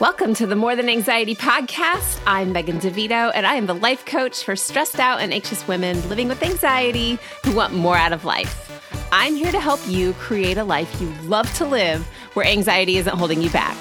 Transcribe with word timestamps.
Welcome 0.00 0.32
to 0.36 0.46
the 0.46 0.56
More 0.56 0.74
Than 0.76 0.88
Anxiety 0.88 1.34
podcast. 1.34 2.22
I'm 2.26 2.54
Megan 2.54 2.80
DeVito, 2.80 3.32
and 3.34 3.46
I 3.46 3.56
am 3.56 3.66
the 3.66 3.74
life 3.74 4.06
coach 4.06 4.42
for 4.42 4.56
stressed 4.56 4.98
out 4.98 5.20
and 5.20 5.30
anxious 5.30 5.68
women 5.68 6.08
living 6.08 6.26
with 6.26 6.42
anxiety 6.42 7.18
who 7.44 7.54
want 7.54 7.74
more 7.74 7.98
out 7.98 8.14
of 8.14 8.24
life. 8.24 8.82
I'm 9.12 9.34
here 9.34 9.52
to 9.52 9.60
help 9.60 9.78
you 9.86 10.14
create 10.14 10.56
a 10.56 10.64
life 10.64 11.02
you 11.02 11.12
love 11.24 11.52
to 11.56 11.66
live 11.66 12.06
where 12.32 12.46
anxiety 12.46 12.96
isn't 12.96 13.14
holding 13.14 13.42
you 13.42 13.50
back. 13.50 13.76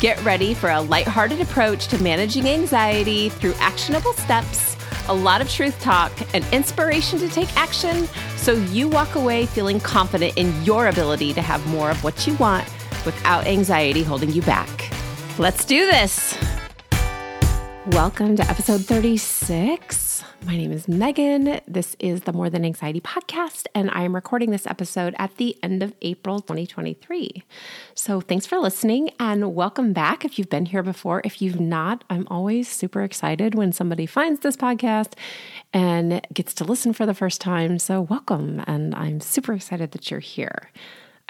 Get 0.00 0.22
ready 0.22 0.52
for 0.52 0.68
a 0.68 0.82
lighthearted 0.82 1.40
approach 1.40 1.86
to 1.88 2.02
managing 2.02 2.46
anxiety 2.46 3.30
through 3.30 3.54
actionable 3.54 4.12
steps, 4.12 4.76
a 5.08 5.14
lot 5.14 5.40
of 5.40 5.48
truth 5.48 5.80
talk, 5.80 6.12
and 6.34 6.44
inspiration 6.52 7.18
to 7.20 7.28
take 7.30 7.56
action 7.56 8.06
so 8.36 8.52
you 8.52 8.86
walk 8.86 9.14
away 9.14 9.46
feeling 9.46 9.80
confident 9.80 10.36
in 10.36 10.62
your 10.62 10.88
ability 10.88 11.32
to 11.32 11.40
have 11.40 11.66
more 11.68 11.90
of 11.90 12.04
what 12.04 12.26
you 12.26 12.34
want 12.34 12.68
without 13.06 13.46
anxiety 13.46 14.02
holding 14.02 14.30
you 14.30 14.42
back. 14.42 14.92
Let's 15.38 15.64
do 15.64 15.86
this. 15.86 16.36
Welcome 17.86 18.34
to 18.34 18.50
episode 18.50 18.84
36. 18.84 20.24
My 20.44 20.56
name 20.56 20.72
is 20.72 20.88
Megan. 20.88 21.60
This 21.68 21.94
is 22.00 22.22
the 22.22 22.32
More 22.32 22.50
Than 22.50 22.64
Anxiety 22.64 23.00
podcast, 23.00 23.66
and 23.72 23.88
I 23.92 24.02
am 24.02 24.16
recording 24.16 24.50
this 24.50 24.66
episode 24.66 25.14
at 25.16 25.36
the 25.36 25.56
end 25.62 25.84
of 25.84 25.94
April 26.02 26.40
2023. 26.40 27.44
So, 27.94 28.20
thanks 28.20 28.46
for 28.46 28.58
listening 28.58 29.10
and 29.20 29.54
welcome 29.54 29.92
back 29.92 30.24
if 30.24 30.40
you've 30.40 30.50
been 30.50 30.66
here 30.66 30.82
before. 30.82 31.22
If 31.24 31.40
you've 31.40 31.60
not, 31.60 32.02
I'm 32.10 32.26
always 32.28 32.66
super 32.66 33.04
excited 33.04 33.54
when 33.54 33.70
somebody 33.70 34.06
finds 34.06 34.40
this 34.40 34.56
podcast 34.56 35.12
and 35.72 36.20
gets 36.34 36.52
to 36.54 36.64
listen 36.64 36.92
for 36.92 37.06
the 37.06 37.14
first 37.14 37.40
time. 37.40 37.78
So, 37.78 38.00
welcome, 38.00 38.64
and 38.66 38.92
I'm 38.92 39.20
super 39.20 39.52
excited 39.52 39.92
that 39.92 40.10
you're 40.10 40.18
here. 40.18 40.72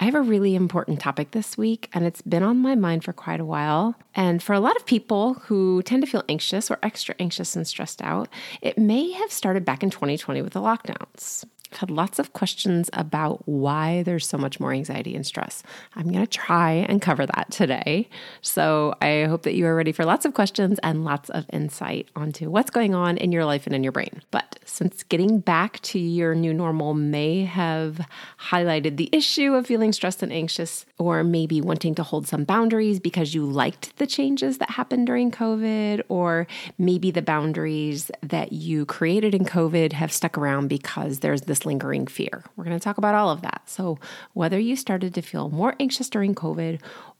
I 0.01 0.05
have 0.05 0.15
a 0.15 0.21
really 0.21 0.55
important 0.55 1.01
topic 1.01 1.31
this 1.31 1.57
week, 1.57 1.89
and 1.93 2.05
it's 2.05 2.21
been 2.21 2.41
on 2.41 2.57
my 2.59 2.73
mind 2.73 3.03
for 3.03 3.11
quite 3.11 3.41
a 3.41 3.45
while. 3.45 3.95
And 4.15 4.41
for 4.41 4.53
a 4.53 4.59
lot 4.61 4.77
of 4.77 4.85
people 4.85 5.33
who 5.33 5.81
tend 5.83 6.03
to 6.03 6.09
feel 6.09 6.23
anxious 6.29 6.71
or 6.71 6.79
extra 6.81 7.15
anxious 7.19 7.53
and 7.57 7.67
stressed 7.67 8.01
out, 8.01 8.29
it 8.61 8.77
may 8.77 9.11
have 9.11 9.29
started 9.29 9.65
back 9.65 9.83
in 9.83 9.89
2020 9.89 10.41
with 10.41 10.53
the 10.53 10.61
lockdowns. 10.61 11.43
Had 11.71 11.91
lots 11.91 12.19
of 12.19 12.33
questions 12.33 12.89
about 12.93 13.47
why 13.47 14.03
there's 14.03 14.27
so 14.27 14.37
much 14.37 14.59
more 14.59 14.73
anxiety 14.73 15.15
and 15.15 15.25
stress. 15.25 15.63
I'm 15.95 16.11
going 16.11 16.25
to 16.25 16.27
try 16.27 16.71
and 16.89 17.01
cover 17.01 17.25
that 17.25 17.51
today. 17.51 18.09
So 18.41 18.95
I 19.01 19.25
hope 19.29 19.43
that 19.43 19.53
you 19.53 19.65
are 19.67 19.75
ready 19.75 19.91
for 19.91 20.03
lots 20.03 20.25
of 20.25 20.33
questions 20.33 20.79
and 20.81 21.05
lots 21.05 21.29
of 21.29 21.45
insight 21.53 22.09
onto 22.15 22.49
what's 22.49 22.71
going 22.71 22.95
on 22.95 23.17
in 23.17 23.31
your 23.31 23.45
life 23.45 23.67
and 23.67 23.75
in 23.75 23.83
your 23.83 23.91
brain. 23.91 24.21
But 24.31 24.59
since 24.65 25.03
getting 25.03 25.39
back 25.39 25.79
to 25.81 25.99
your 25.99 26.33
new 26.33 26.53
normal 26.53 26.93
may 26.93 27.45
have 27.45 28.05
highlighted 28.49 28.97
the 28.97 29.09
issue 29.11 29.53
of 29.53 29.67
feeling 29.67 29.93
stressed 29.93 30.23
and 30.23 30.33
anxious, 30.33 30.85
or 30.97 31.23
maybe 31.23 31.61
wanting 31.61 31.95
to 31.95 32.03
hold 32.03 32.27
some 32.27 32.43
boundaries 32.43 32.99
because 32.99 33.33
you 33.33 33.45
liked 33.45 33.95
the 33.97 34.07
changes 34.07 34.57
that 34.57 34.71
happened 34.71 35.07
during 35.07 35.31
COVID, 35.31 36.01
or 36.09 36.47
maybe 36.77 37.11
the 37.11 37.21
boundaries 37.21 38.09
that 38.21 38.51
you 38.53 38.85
created 38.85 39.35
in 39.35 39.45
COVID 39.45 39.93
have 39.93 40.11
stuck 40.11 40.37
around 40.37 40.67
because 40.67 41.19
there's 41.19 41.41
this 41.43 41.58
lingering 41.65 42.07
fear. 42.07 42.43
We're 42.55 42.63
going 42.63 42.77
to 42.77 42.83
talk 42.83 42.97
about 42.97 43.15
all 43.15 43.29
of 43.29 43.41
that. 43.41 43.63
So, 43.65 43.99
whether 44.33 44.59
you 44.59 44.75
started 44.75 45.13
to 45.13 45.21
feel 45.21 45.49
more 45.49 45.75
anxious 45.79 46.09
during 46.09 46.35
COVID 46.35 46.79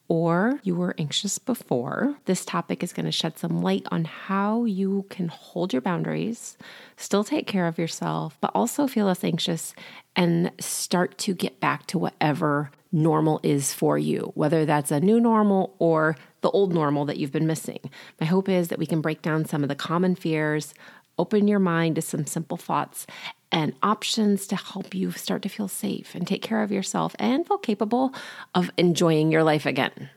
or 0.09 0.59
you 0.63 0.75
were 0.75 0.95
anxious 0.97 1.37
before, 1.37 2.15
this 2.25 2.43
topic 2.43 2.83
is 2.83 2.93
going 2.93 3.05
to 3.05 3.11
shed 3.11 3.37
some 3.37 3.61
light 3.61 3.85
on 3.91 4.05
how 4.05 4.65
you 4.65 5.05
can 5.09 5.27
hold 5.27 5.71
your 5.71 5.83
boundaries, 5.83 6.57
still 6.97 7.23
take 7.23 7.45
care 7.45 7.67
of 7.67 7.77
yourself, 7.77 8.35
but 8.41 8.51
also 8.55 8.87
feel 8.87 9.05
less 9.05 9.23
anxious 9.23 9.75
and 10.15 10.51
start 10.59 11.17
to 11.19 11.35
get 11.35 11.59
back 11.59 11.85
to 11.85 11.99
whatever 11.99 12.71
normal 12.91 13.39
is 13.43 13.71
for 13.71 13.99
you, 13.99 14.31
whether 14.33 14.65
that's 14.65 14.89
a 14.89 14.99
new 14.99 15.19
normal 15.19 15.75
or 15.77 16.15
the 16.41 16.49
old 16.49 16.73
normal 16.73 17.05
that 17.05 17.17
you've 17.17 17.31
been 17.31 17.45
missing. 17.45 17.79
My 18.19 18.25
hope 18.25 18.49
is 18.49 18.69
that 18.69 18.79
we 18.79 18.87
can 18.87 19.01
break 19.01 19.21
down 19.21 19.45
some 19.45 19.61
of 19.61 19.69
the 19.69 19.75
common 19.75 20.15
fears, 20.15 20.73
open 21.19 21.47
your 21.47 21.59
mind 21.59 21.95
to 21.95 22.01
some 22.01 22.25
simple 22.25 22.57
thoughts, 22.57 23.05
and 23.51 23.73
options 23.81 24.47
to 24.47 24.55
help 24.55 24.93
you 24.93 25.11
start 25.11 25.41
to 25.43 25.49
feel 25.49 25.67
safe 25.67 26.15
and 26.15 26.27
take 26.27 26.41
care 26.41 26.61
of 26.63 26.71
yourself 26.71 27.15
and 27.19 27.47
feel 27.47 27.57
capable 27.57 28.13
of 28.53 28.71
enjoying 28.77 29.31
your 29.31 29.43
life 29.43 29.65
again. 29.65 30.09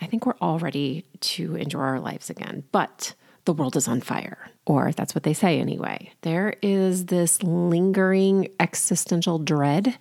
I 0.00 0.06
think 0.06 0.26
we're 0.26 0.34
all 0.40 0.58
ready 0.58 1.04
to 1.20 1.56
enjoy 1.56 1.80
our 1.80 2.00
lives 2.00 2.30
again, 2.30 2.64
but 2.72 3.14
the 3.44 3.52
world 3.52 3.76
is 3.76 3.88
on 3.88 4.00
fire, 4.00 4.50
or 4.66 4.92
that's 4.92 5.14
what 5.14 5.24
they 5.24 5.34
say 5.34 5.58
anyway. 5.58 6.12
There 6.22 6.54
is 6.62 7.06
this 7.06 7.42
lingering 7.42 8.48
existential 8.60 9.38
dread 9.38 9.96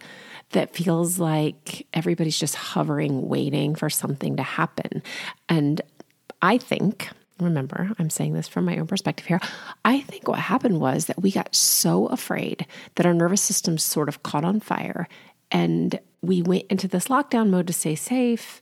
that 0.52 0.76
feels 0.76 1.20
like 1.20 1.88
everybody's 1.94 2.38
just 2.38 2.56
hovering, 2.56 3.28
waiting 3.28 3.74
for 3.74 3.90
something 3.90 4.38
to 4.38 4.44
happen. 4.44 5.02
And 5.50 5.82
I 6.42 6.58
think 6.58 7.10
remember, 7.42 7.92
I'm 8.00 8.10
saying 8.10 8.34
this 8.34 8.48
from 8.48 8.66
my 8.66 8.78
own 8.78 8.88
perspective 8.88 9.26
here. 9.26 9.40
I 9.84 10.02
think 10.02 10.28
what 10.28 10.40
happened 10.40 10.80
was 10.80 11.06
that 11.06 11.22
we 11.22 11.32
got 11.32 11.54
so 11.56 12.08
afraid 12.08 12.66
that 12.96 13.06
our 13.06 13.14
nervous 13.14 13.42
system 13.42 13.78
sort 13.78 14.10
of 14.10 14.24
caught 14.24 14.46
on 14.46 14.60
fire 14.60 15.08
and 15.52 16.00
we 16.22 16.42
went 16.42 16.66
into 16.70 16.88
this 16.88 17.08
lockdown 17.08 17.50
mode 17.50 17.68
to 17.68 17.74
stay 17.74 17.96
safe 17.96 18.62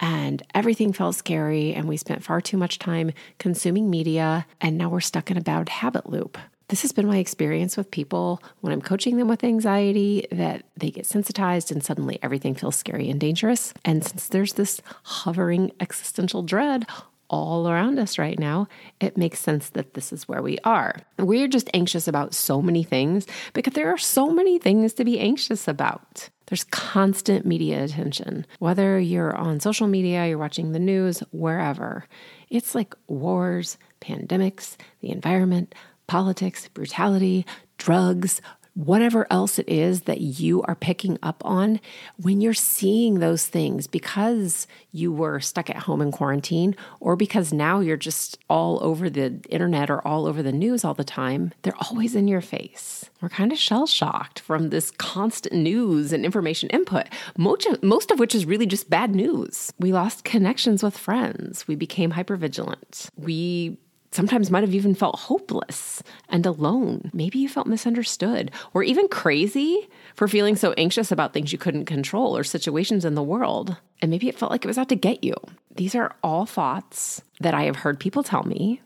and 0.00 0.42
everything 0.54 0.92
felt 0.92 1.14
scary 1.14 1.72
and 1.72 1.88
we 1.88 1.96
spent 1.96 2.22
far 2.22 2.40
too 2.40 2.56
much 2.56 2.78
time 2.78 3.12
consuming 3.38 3.88
media 3.88 4.46
and 4.60 4.76
now 4.76 4.88
we're 4.88 5.00
stuck 5.00 5.30
in 5.30 5.36
a 5.36 5.42
bad 5.42 5.68
habit 5.68 6.08
loop. 6.08 6.36
This 6.68 6.82
has 6.82 6.90
been 6.90 7.06
my 7.06 7.18
experience 7.18 7.76
with 7.76 7.92
people 7.92 8.42
when 8.60 8.72
I'm 8.72 8.82
coaching 8.82 9.16
them 9.16 9.28
with 9.28 9.44
anxiety 9.44 10.26
that 10.32 10.64
they 10.76 10.90
get 10.90 11.06
sensitized 11.06 11.70
and 11.70 11.82
suddenly 11.82 12.18
everything 12.22 12.56
feels 12.56 12.74
scary 12.74 13.08
and 13.08 13.20
dangerous. 13.20 13.72
And 13.84 14.04
since 14.04 14.26
there's 14.26 14.54
this 14.54 14.80
hovering 15.04 15.70
existential 15.78 16.42
dread, 16.42 16.84
all 17.28 17.68
around 17.68 17.98
us 17.98 18.18
right 18.18 18.38
now, 18.38 18.68
it 19.00 19.16
makes 19.16 19.40
sense 19.40 19.70
that 19.70 19.94
this 19.94 20.12
is 20.12 20.28
where 20.28 20.42
we 20.42 20.58
are. 20.64 20.96
We're 21.18 21.48
just 21.48 21.70
anxious 21.74 22.06
about 22.08 22.34
so 22.34 22.62
many 22.62 22.82
things 22.82 23.26
because 23.52 23.74
there 23.74 23.92
are 23.92 23.98
so 23.98 24.30
many 24.30 24.58
things 24.58 24.92
to 24.94 25.04
be 25.04 25.18
anxious 25.18 25.68
about. 25.68 26.28
There's 26.46 26.64
constant 26.64 27.44
media 27.44 27.82
attention. 27.82 28.46
Whether 28.60 29.00
you're 29.00 29.34
on 29.34 29.60
social 29.60 29.88
media, 29.88 30.26
you're 30.26 30.38
watching 30.38 30.72
the 30.72 30.78
news, 30.78 31.20
wherever, 31.32 32.06
it's 32.50 32.74
like 32.74 32.94
wars, 33.08 33.78
pandemics, 34.00 34.76
the 35.00 35.10
environment, 35.10 35.74
politics, 36.06 36.68
brutality, 36.68 37.44
drugs, 37.78 38.40
whatever 38.76 39.26
else 39.30 39.58
it 39.58 39.68
is 39.68 40.02
that 40.02 40.20
you 40.20 40.62
are 40.62 40.74
picking 40.74 41.18
up 41.22 41.42
on, 41.44 41.80
when 42.18 42.42
you're 42.42 42.52
seeing 42.52 43.18
those 43.18 43.46
things 43.46 43.86
because 43.86 44.66
you 44.92 45.10
were 45.10 45.40
stuck 45.40 45.70
at 45.70 45.76
home 45.76 46.02
in 46.02 46.12
quarantine, 46.12 46.76
or 47.00 47.16
because 47.16 47.54
now 47.54 47.80
you're 47.80 47.96
just 47.96 48.38
all 48.50 48.78
over 48.82 49.08
the 49.08 49.40
internet 49.48 49.90
or 49.90 50.06
all 50.06 50.26
over 50.26 50.42
the 50.42 50.52
news 50.52 50.84
all 50.84 50.92
the 50.92 51.04
time, 51.04 51.52
they're 51.62 51.74
always 51.90 52.14
in 52.14 52.28
your 52.28 52.42
face. 52.42 53.08
We're 53.22 53.30
kind 53.30 53.50
of 53.50 53.58
shell 53.58 53.86
shocked 53.86 54.40
from 54.40 54.68
this 54.68 54.90
constant 54.90 55.54
news 55.54 56.12
and 56.12 56.22
information 56.24 56.68
input, 56.68 57.06
most 57.38 57.66
of, 57.66 57.82
most 57.82 58.10
of 58.10 58.18
which 58.18 58.34
is 58.34 58.44
really 58.44 58.66
just 58.66 58.90
bad 58.90 59.14
news. 59.14 59.72
We 59.78 59.92
lost 59.94 60.24
connections 60.24 60.82
with 60.82 60.98
friends. 60.98 61.66
We 61.66 61.76
became 61.76 62.12
hypervigilant. 62.12 63.08
We 63.16 63.78
sometimes 64.10 64.50
might 64.50 64.62
have 64.62 64.74
even 64.74 64.94
felt 64.94 65.18
hopeless 65.18 66.02
and 66.28 66.46
alone. 66.46 67.10
Maybe 67.12 67.38
you 67.38 67.48
felt 67.48 67.66
misunderstood 67.66 68.50
or 68.74 68.82
even 68.82 69.08
crazy 69.08 69.88
for 70.14 70.28
feeling 70.28 70.56
so 70.56 70.72
anxious 70.72 71.12
about 71.12 71.32
things 71.32 71.52
you 71.52 71.58
couldn't 71.58 71.86
control 71.86 72.36
or 72.36 72.44
situations 72.44 73.04
in 73.04 73.14
the 73.14 73.22
world. 73.22 73.76
And 74.00 74.10
maybe 74.10 74.28
it 74.28 74.38
felt 74.38 74.50
like 74.50 74.64
it 74.64 74.68
was 74.68 74.78
out 74.78 74.88
to 74.90 74.96
get 74.96 75.24
you. 75.24 75.34
These 75.74 75.94
are 75.94 76.14
all 76.22 76.46
thoughts 76.46 77.22
that 77.40 77.54
I 77.54 77.64
have 77.64 77.76
heard 77.76 78.00
people 78.00 78.22
tell 78.22 78.44
me, 78.44 78.80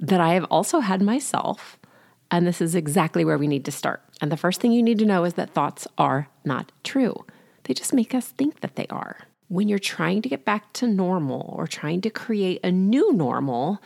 that 0.00 0.20
I 0.20 0.34
have 0.34 0.44
also 0.44 0.80
had 0.80 1.02
myself. 1.02 1.78
And 2.30 2.46
this 2.46 2.60
is 2.60 2.74
exactly 2.74 3.24
where 3.24 3.38
we 3.38 3.46
need 3.46 3.64
to 3.64 3.72
start. 3.72 4.02
And 4.20 4.30
the 4.30 4.36
first 4.36 4.60
thing 4.60 4.72
you 4.72 4.82
need 4.82 4.98
to 4.98 5.06
know 5.06 5.24
is 5.24 5.34
that 5.34 5.50
thoughts 5.54 5.86
are 5.96 6.28
not 6.44 6.72
true, 6.84 7.24
they 7.64 7.74
just 7.74 7.94
make 7.94 8.14
us 8.14 8.28
think 8.28 8.60
that 8.60 8.76
they 8.76 8.86
are 8.88 9.27
when 9.48 9.68
you're 9.68 9.78
trying 9.78 10.22
to 10.22 10.28
get 10.28 10.44
back 10.44 10.72
to 10.74 10.86
normal 10.86 11.54
or 11.56 11.66
trying 11.66 12.00
to 12.02 12.10
create 12.10 12.60
a 12.62 12.70
new 12.70 13.12
normal 13.12 13.80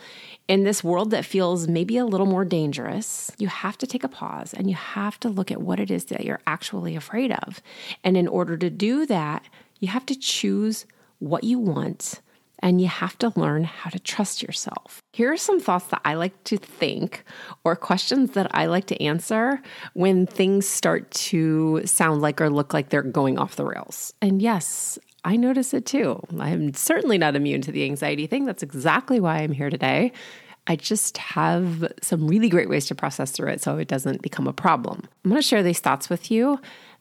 in 0.47 0.63
this 0.63 0.83
world 0.83 1.11
that 1.11 1.25
feels 1.25 1.67
maybe 1.67 1.97
a 1.97 2.05
little 2.05 2.25
more 2.25 2.43
dangerous, 2.45 3.31
you 3.37 3.47
have 3.47 3.77
to 3.77 3.87
take 3.87 4.03
a 4.03 4.09
pause 4.09 4.53
and 4.53 4.69
you 4.69 4.75
have 4.75 5.19
to 5.21 5.29
look 5.29 5.51
at 5.51 5.61
what 5.61 5.79
it 5.79 5.89
is 5.89 6.05
that 6.05 6.25
you're 6.25 6.41
actually 6.45 6.95
afraid 6.95 7.31
of. 7.31 7.61
And 8.03 8.17
in 8.17 8.27
order 8.27 8.57
to 8.57 8.69
do 8.69 9.05
that, 9.05 9.45
you 9.79 9.87
have 9.87 10.05
to 10.07 10.19
choose 10.19 10.85
what 11.19 11.43
you 11.43 11.59
want 11.59 12.21
and 12.59 12.79
you 12.79 12.87
have 12.87 13.17
to 13.17 13.33
learn 13.35 13.65
how 13.65 13.89
to 13.89 13.99
trust 13.99 14.41
yourself. 14.41 15.01
Here 15.11 15.31
are 15.31 15.37
some 15.37 15.59
thoughts 15.59 15.87
that 15.87 16.01
I 16.05 16.13
like 16.13 16.43
to 16.45 16.57
think 16.57 17.25
or 17.65 17.75
questions 17.75 18.31
that 18.31 18.47
I 18.55 18.67
like 18.67 18.85
to 18.87 19.03
answer 19.03 19.61
when 19.93 20.25
things 20.25 20.65
start 20.65 21.11
to 21.11 21.81
sound 21.85 22.21
like 22.21 22.39
or 22.39 22.49
look 22.49 22.73
like 22.73 22.89
they're 22.89 23.01
going 23.01 23.37
off 23.37 23.57
the 23.57 23.65
rails. 23.65 24.13
And 24.21 24.41
yes, 24.41 24.97
I 25.25 25.37
notice 25.37 25.73
it 25.73 25.85
too. 25.85 26.21
I'm 26.39 26.73
certainly 26.73 27.17
not 27.17 27.35
immune 27.35 27.61
to 27.61 27.71
the 27.71 27.85
anxiety 27.85 28.27
thing. 28.27 28.45
That's 28.45 28.63
exactly 28.63 29.19
why 29.19 29.37
I'm 29.37 29.51
here 29.51 29.69
today. 29.69 30.11
I 30.67 30.75
just 30.75 31.17
have 31.17 31.91
some 32.01 32.27
really 32.27 32.49
great 32.49 32.69
ways 32.69 32.85
to 32.87 32.95
process 32.95 33.31
through 33.31 33.49
it 33.49 33.61
so 33.61 33.77
it 33.77 33.87
doesn't 33.87 34.21
become 34.21 34.47
a 34.47 34.53
problem. 34.53 35.01
I'm 35.23 35.31
going 35.31 35.41
to 35.41 35.47
share 35.47 35.63
these 35.63 35.79
thoughts 35.79 36.09
with 36.09 36.31
you 36.31 36.59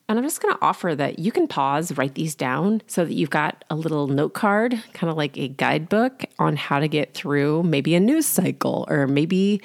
And 0.08 0.18
I'm 0.18 0.24
just 0.24 0.42
going 0.42 0.54
to 0.54 0.62
offer 0.62 0.94
that 0.94 1.18
you 1.18 1.30
can 1.32 1.46
pause, 1.46 1.96
write 1.96 2.14
these 2.14 2.34
down 2.34 2.82
so 2.86 3.04
that 3.04 3.14
you've 3.14 3.30
got 3.30 3.64
a 3.70 3.76
little 3.76 4.08
note 4.08 4.34
card, 4.34 4.82
kind 4.92 5.10
of 5.10 5.16
like 5.16 5.38
a 5.38 5.48
guidebook 5.48 6.24
on 6.38 6.56
how 6.56 6.80
to 6.80 6.88
get 6.88 7.14
through 7.14 7.62
maybe 7.62 7.94
a 7.94 8.00
news 8.00 8.26
cycle 8.26 8.84
or 8.88 9.06
maybe 9.06 9.62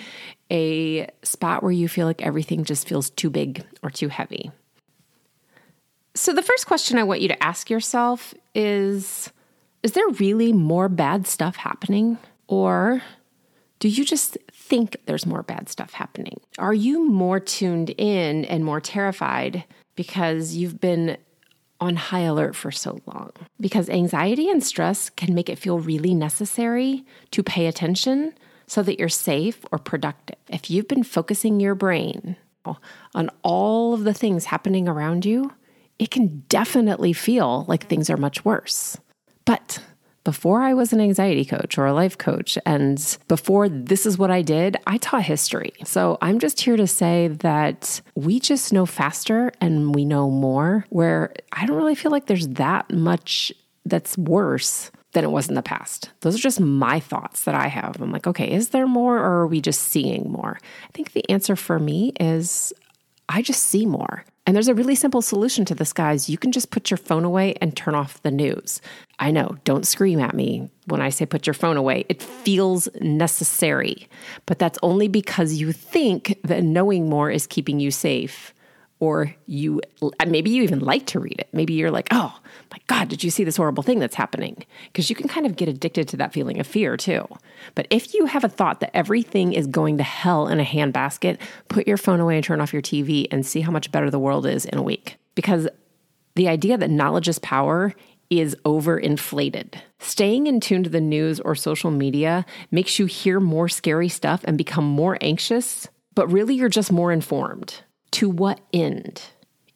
a 0.51 1.09
spot 1.23 1.63
where 1.63 1.71
you 1.71 1.87
feel 1.89 2.05
like 2.05 2.21
everything 2.21 2.63
just 2.63 2.87
feels 2.87 3.09
too 3.09 3.29
big 3.29 3.65
or 3.83 3.89
too 3.89 4.07
heavy. 4.07 4.51
So, 6.17 6.33
the 6.33 6.41
first 6.41 6.65
question 6.65 6.97
I 6.97 7.03
want 7.03 7.21
you 7.21 7.27
to 7.27 7.43
ask 7.43 7.69
yourself 7.69 8.33
is 8.55 9.31
Is 9.83 9.91
there 9.91 10.07
really 10.19 10.51
more 10.51 10.89
bad 10.89 11.27
stuff 11.27 11.57
happening? 11.57 12.17
Or 12.47 13.03
do 13.77 13.87
you 13.87 14.03
just 14.03 14.35
think 14.51 14.97
there's 15.05 15.27
more 15.27 15.43
bad 15.43 15.69
stuff 15.69 15.93
happening? 15.93 16.39
Are 16.57 16.73
you 16.73 17.07
more 17.07 17.39
tuned 17.39 17.91
in 17.91 18.45
and 18.45 18.65
more 18.65 18.81
terrified 18.81 19.63
because 19.95 20.55
you've 20.55 20.81
been 20.81 21.17
on 21.79 21.95
high 21.95 22.21
alert 22.21 22.55
for 22.55 22.71
so 22.71 22.99
long. 23.05 23.31
Because 23.59 23.87
anxiety 23.87 24.49
and 24.49 24.63
stress 24.63 25.11
can 25.11 25.35
make 25.35 25.47
it 25.47 25.59
feel 25.59 25.77
really 25.77 26.15
necessary 26.15 27.05
to 27.29 27.43
pay 27.43 27.67
attention 27.67 28.33
so 28.65 28.81
that 28.81 28.97
you're 28.97 29.09
safe 29.09 29.63
or 29.71 29.77
productive. 29.77 30.39
If 30.49 30.71
you've 30.71 30.87
been 30.87 31.03
focusing 31.03 31.59
your 31.59 31.75
brain 31.75 32.35
on 33.13 33.29
all 33.43 33.93
of 33.93 34.05
the 34.05 34.13
things 34.13 34.45
happening 34.45 34.87
around 34.89 35.23
you, 35.23 35.51
it 35.99 36.11
can 36.11 36.43
definitely 36.49 37.13
feel 37.13 37.65
like 37.67 37.87
things 37.87 38.09
are 38.09 38.17
much 38.17 38.45
worse. 38.45 38.97
But 39.45 39.79
before 40.23 40.61
I 40.61 40.73
was 40.73 40.91
an 40.91 40.99
anxiety 40.99 41.45
coach 41.45 41.77
or 41.77 41.85
a 41.85 41.93
life 41.93 42.17
coach, 42.17 42.57
and 42.65 43.17
before 43.29 43.69
this 43.69 44.05
is 44.05 44.17
what 44.17 44.29
I 44.29 44.41
did, 44.41 44.75
I 44.85 44.97
taught 44.97 45.23
history. 45.23 45.71
So 45.85 46.17
I'm 46.21 46.39
just 46.39 46.59
here 46.59 46.75
to 46.75 46.85
say 46.85 47.29
that 47.29 48.01
we 48.13 48.41
just 48.41 48.73
know 48.73 48.85
faster 48.85 49.53
and 49.61 49.95
we 49.95 50.03
know 50.03 50.29
more, 50.29 50.85
where 50.89 51.33
I 51.53 51.65
don't 51.65 51.77
really 51.77 51.95
feel 51.95 52.11
like 52.11 52.25
there's 52.25 52.49
that 52.49 52.91
much 52.91 53.53
that's 53.85 54.17
worse 54.17 54.91
than 55.13 55.23
it 55.23 55.31
was 55.31 55.47
in 55.47 55.55
the 55.55 55.61
past. 55.63 56.11
Those 56.19 56.35
are 56.35 56.39
just 56.39 56.59
my 56.59 56.99
thoughts 56.99 57.45
that 57.45 57.55
I 57.55 57.67
have. 57.67 58.01
I'm 58.01 58.11
like, 58.11 58.27
okay, 58.27 58.51
is 58.51 58.69
there 58.69 58.85
more 58.85 59.17
or 59.17 59.39
are 59.39 59.47
we 59.47 59.61
just 59.61 59.83
seeing 59.83 60.29
more? 60.29 60.59
I 60.83 60.91
think 60.93 61.13
the 61.13 61.27
answer 61.29 61.55
for 61.55 61.79
me 61.79 62.11
is 62.19 62.73
I 63.29 63.41
just 63.41 63.63
see 63.63 63.85
more. 63.85 64.23
And 64.45 64.55
there's 64.55 64.69
a 64.69 64.73
really 64.73 64.95
simple 64.95 65.21
solution 65.21 65.65
to 65.65 65.75
this, 65.75 65.91
guys. 65.91 66.29
You 66.29 66.37
can 66.37 66.53
just 66.53 66.71
put 66.71 66.89
your 66.89 66.97
phone 66.97 67.25
away 67.25 67.55
and 67.59 67.75
turn 67.75 67.95
off 67.95 68.21
the 68.21 68.31
news. 68.31 68.81
I 69.19 69.31
know, 69.31 69.57
don't 69.65 69.85
scream 69.85 70.21
at 70.21 70.33
me 70.33 70.69
when 70.85 71.01
I 71.01 71.09
say 71.09 71.25
put 71.25 71.45
your 71.45 71.53
phone 71.53 71.75
away. 71.75 72.05
It 72.07 72.23
feels 72.23 72.87
necessary, 73.01 74.07
but 74.45 74.57
that's 74.57 74.79
only 74.81 75.09
because 75.09 75.55
you 75.55 75.73
think 75.73 76.39
that 76.43 76.63
knowing 76.63 77.09
more 77.09 77.29
is 77.29 77.45
keeping 77.45 77.81
you 77.81 77.91
safe 77.91 78.53
or 78.99 79.35
you 79.45 79.81
uh, 80.01 80.25
maybe 80.27 80.49
you 80.49 80.63
even 80.63 80.79
like 80.79 81.05
to 81.07 81.19
read 81.19 81.39
it. 81.39 81.49
Maybe 81.53 81.73
you're 81.73 81.91
like, 81.91 82.07
oh 82.11 82.37
my 82.71 82.77
God, 82.87 83.09
did 83.09 83.23
you 83.23 83.29
see 83.29 83.43
this 83.43 83.57
horrible 83.57 83.83
thing 83.83 83.99
that's 83.99 84.15
happening? 84.15 84.65
Because 84.87 85.09
you 85.09 85.15
can 85.15 85.27
kind 85.27 85.45
of 85.45 85.55
get 85.55 85.69
addicted 85.69 86.07
to 86.09 86.17
that 86.17 86.33
feeling 86.33 86.59
of 86.59 86.67
fear 86.67 86.97
too. 86.97 87.27
But 87.75 87.87
if 87.89 88.13
you 88.13 88.25
have 88.25 88.43
a 88.43 88.49
thought 88.49 88.79
that 88.79 88.95
everything 88.95 89.53
is 89.53 89.67
going 89.67 89.97
to 89.97 90.03
hell 90.03 90.47
in 90.47 90.59
a 90.59 90.65
handbasket, 90.65 91.37
put 91.69 91.87
your 91.87 91.97
phone 91.97 92.19
away 92.19 92.35
and 92.35 92.43
turn 92.43 92.61
off 92.61 92.73
your 92.73 92.81
TV 92.81 93.27
and 93.31 93.45
see 93.45 93.61
how 93.61 93.71
much 93.71 93.91
better 93.91 94.09
the 94.09 94.19
world 94.19 94.45
is 94.45 94.65
in 94.65 94.77
a 94.77 94.83
week. 94.83 95.17
Because 95.35 95.67
the 96.35 96.47
idea 96.47 96.77
that 96.77 96.89
knowledge 96.89 97.27
is 97.27 97.39
power 97.39 97.93
is 98.29 98.55
overinflated. 98.65 99.75
Staying 99.99 100.47
in 100.47 100.59
tune 100.59 100.83
to 100.83 100.89
the 100.89 101.01
news 101.01 101.39
or 101.39 101.55
social 101.55 101.91
media 101.91 102.45
makes 102.71 102.99
you 102.99 103.05
hear 103.05 103.39
more 103.39 103.69
scary 103.69 104.09
stuff 104.09 104.41
and 104.43 104.57
become 104.57 104.83
more 104.83 105.17
anxious, 105.21 105.87
but 106.13 106.31
really 106.31 106.55
you're 106.55 106.69
just 106.69 106.91
more 106.91 107.11
informed. 107.11 107.81
To 108.11 108.29
what 108.29 108.59
end? 108.73 109.21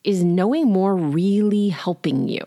Is 0.03 0.23
knowing 0.23 0.67
more 0.67 0.95
really 0.95 1.69
helping 1.69 2.27
you? 2.27 2.43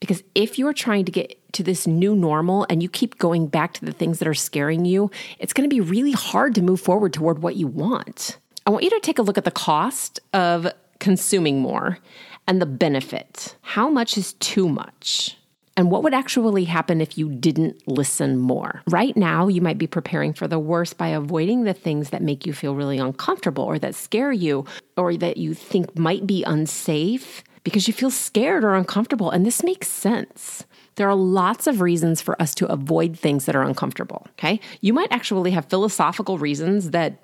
Because 0.00 0.22
if 0.34 0.58
you're 0.58 0.72
trying 0.72 1.04
to 1.04 1.12
get 1.12 1.38
to 1.52 1.62
this 1.62 1.86
new 1.86 2.14
normal 2.14 2.66
and 2.68 2.82
you 2.82 2.88
keep 2.88 3.18
going 3.18 3.46
back 3.46 3.72
to 3.74 3.84
the 3.84 3.92
things 3.92 4.18
that 4.18 4.28
are 4.28 4.34
scaring 4.34 4.84
you, 4.84 5.10
it's 5.38 5.52
going 5.52 5.68
to 5.68 5.74
be 5.74 5.80
really 5.80 6.12
hard 6.12 6.54
to 6.56 6.62
move 6.62 6.80
forward 6.80 7.12
toward 7.12 7.42
what 7.42 7.56
you 7.56 7.66
want. 7.66 8.38
I 8.66 8.70
want 8.70 8.84
you 8.84 8.90
to 8.90 9.00
take 9.00 9.18
a 9.18 9.22
look 9.22 9.38
at 9.38 9.44
the 9.44 9.50
cost 9.50 10.20
of 10.32 10.66
consuming 10.98 11.60
more 11.60 11.98
and 12.46 12.60
the 12.60 12.66
benefit. 12.66 13.56
How 13.62 13.88
much 13.88 14.18
is 14.18 14.34
too 14.34 14.68
much? 14.68 15.36
And 15.76 15.90
what 15.90 16.02
would 16.02 16.14
actually 16.14 16.64
happen 16.64 17.00
if 17.00 17.18
you 17.18 17.28
didn't 17.28 17.86
listen 17.86 18.38
more. 18.38 18.82
Right 18.88 19.16
now, 19.16 19.48
you 19.48 19.60
might 19.60 19.78
be 19.78 19.86
preparing 19.86 20.32
for 20.32 20.48
the 20.48 20.58
worst 20.58 20.96
by 20.96 21.08
avoiding 21.08 21.64
the 21.64 21.74
things 21.74 22.10
that 22.10 22.22
make 22.22 22.46
you 22.46 22.52
feel 22.52 22.74
really 22.74 22.98
uncomfortable 22.98 23.64
or 23.64 23.78
that 23.78 23.94
scare 23.94 24.32
you 24.32 24.64
or 24.96 25.16
that 25.16 25.36
you 25.36 25.52
think 25.54 25.98
might 25.98 26.26
be 26.26 26.42
unsafe 26.44 27.44
because 27.62 27.86
you 27.88 27.92
feel 27.92 28.10
scared 28.10 28.64
or 28.64 28.74
uncomfortable. 28.74 29.30
And 29.30 29.44
this 29.44 29.62
makes 29.62 29.88
sense. 29.88 30.64
There 30.94 31.08
are 31.08 31.14
lots 31.14 31.66
of 31.66 31.80
reasons 31.80 32.22
for 32.22 32.40
us 32.40 32.54
to 32.54 32.66
avoid 32.72 33.18
things 33.18 33.44
that 33.44 33.56
are 33.56 33.62
uncomfortable. 33.62 34.26
Okay. 34.38 34.60
You 34.80 34.94
might 34.94 35.12
actually 35.12 35.50
have 35.50 35.66
philosophical 35.66 36.38
reasons 36.38 36.90
that 36.90 37.18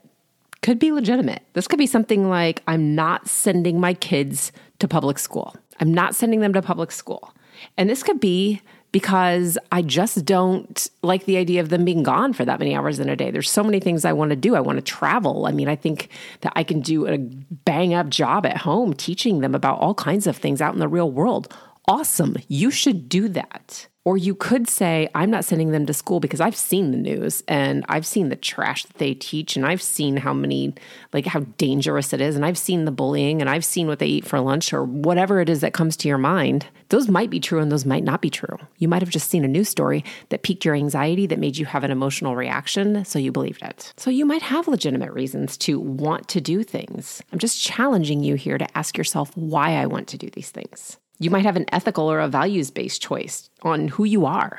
could 0.60 0.78
be 0.78 0.92
legitimate. 0.92 1.42
This 1.54 1.66
could 1.66 1.78
be 1.78 1.86
something 1.86 2.28
like 2.28 2.62
I'm 2.66 2.94
not 2.94 3.28
sending 3.28 3.80
my 3.80 3.94
kids 3.94 4.52
to 4.78 4.86
public 4.86 5.18
school. 5.18 5.56
I'm 5.80 5.94
not 5.94 6.14
sending 6.14 6.40
them 6.40 6.52
to 6.52 6.60
public 6.60 6.92
school. 6.92 7.34
And 7.76 7.88
this 7.88 8.02
could 8.02 8.20
be 8.20 8.60
because 8.92 9.56
I 9.72 9.80
just 9.82 10.24
don't 10.24 10.88
like 11.02 11.24
the 11.24 11.38
idea 11.38 11.60
of 11.62 11.70
them 11.70 11.84
being 11.84 12.02
gone 12.02 12.34
for 12.34 12.44
that 12.44 12.58
many 12.58 12.76
hours 12.76 12.98
in 12.98 13.08
a 13.08 13.16
day. 13.16 13.30
There's 13.30 13.50
so 13.50 13.64
many 13.64 13.80
things 13.80 14.04
I 14.04 14.12
want 14.12 14.30
to 14.30 14.36
do. 14.36 14.54
I 14.54 14.60
want 14.60 14.76
to 14.76 14.82
travel. 14.82 15.46
I 15.46 15.52
mean, 15.52 15.68
I 15.68 15.76
think 15.76 16.10
that 16.42 16.52
I 16.54 16.62
can 16.62 16.80
do 16.80 17.06
a 17.08 17.16
bang 17.16 17.94
up 17.94 18.10
job 18.10 18.44
at 18.44 18.58
home 18.58 18.92
teaching 18.92 19.40
them 19.40 19.54
about 19.54 19.78
all 19.78 19.94
kinds 19.94 20.26
of 20.26 20.36
things 20.36 20.60
out 20.60 20.74
in 20.74 20.80
the 20.80 20.88
real 20.88 21.10
world. 21.10 21.52
Awesome. 21.88 22.36
You 22.48 22.70
should 22.70 23.08
do 23.08 23.28
that. 23.30 23.88
Or 24.04 24.16
you 24.16 24.34
could 24.34 24.68
say, 24.68 25.08
I'm 25.14 25.30
not 25.30 25.44
sending 25.44 25.70
them 25.70 25.86
to 25.86 25.94
school 25.94 26.18
because 26.18 26.40
I've 26.40 26.56
seen 26.56 26.90
the 26.90 26.96
news 26.96 27.44
and 27.46 27.84
I've 27.88 28.04
seen 28.04 28.30
the 28.30 28.36
trash 28.36 28.84
that 28.84 28.98
they 28.98 29.14
teach 29.14 29.54
and 29.54 29.64
I've 29.64 29.82
seen 29.82 30.16
how 30.16 30.34
many, 30.34 30.74
like 31.12 31.26
how 31.26 31.40
dangerous 31.56 32.12
it 32.12 32.20
is. 32.20 32.34
And 32.34 32.44
I've 32.44 32.58
seen 32.58 32.84
the 32.84 32.90
bullying 32.90 33.40
and 33.40 33.48
I've 33.48 33.64
seen 33.64 33.86
what 33.86 34.00
they 34.00 34.06
eat 34.06 34.26
for 34.26 34.40
lunch 34.40 34.72
or 34.72 34.82
whatever 34.82 35.40
it 35.40 35.48
is 35.48 35.60
that 35.60 35.72
comes 35.72 35.96
to 35.98 36.08
your 36.08 36.18
mind. 36.18 36.66
Those 36.88 37.08
might 37.08 37.30
be 37.30 37.38
true 37.38 37.60
and 37.60 37.70
those 37.70 37.86
might 37.86 38.02
not 38.02 38.20
be 38.20 38.28
true. 38.28 38.58
You 38.78 38.88
might 38.88 39.02
have 39.02 39.08
just 39.08 39.30
seen 39.30 39.44
a 39.44 39.48
news 39.48 39.68
story 39.68 40.04
that 40.30 40.42
piqued 40.42 40.64
your 40.64 40.74
anxiety, 40.74 41.26
that 41.28 41.38
made 41.38 41.56
you 41.56 41.66
have 41.66 41.84
an 41.84 41.92
emotional 41.92 42.34
reaction. 42.34 43.04
So 43.04 43.20
you 43.20 43.30
believed 43.30 43.62
it. 43.62 43.92
So 43.96 44.10
you 44.10 44.26
might 44.26 44.42
have 44.42 44.66
legitimate 44.66 45.12
reasons 45.12 45.56
to 45.58 45.78
want 45.78 46.26
to 46.28 46.40
do 46.40 46.64
things. 46.64 47.22
I'm 47.32 47.38
just 47.38 47.62
challenging 47.62 48.24
you 48.24 48.34
here 48.34 48.58
to 48.58 48.76
ask 48.76 48.98
yourself 48.98 49.30
why 49.36 49.74
I 49.74 49.86
want 49.86 50.08
to 50.08 50.18
do 50.18 50.28
these 50.28 50.50
things. 50.50 50.98
You 51.22 51.30
might 51.30 51.44
have 51.44 51.56
an 51.56 51.66
ethical 51.72 52.10
or 52.10 52.20
a 52.20 52.28
values 52.28 52.70
based 52.70 53.00
choice 53.00 53.48
on 53.62 53.88
who 53.88 54.04
you 54.04 54.26
are. 54.26 54.58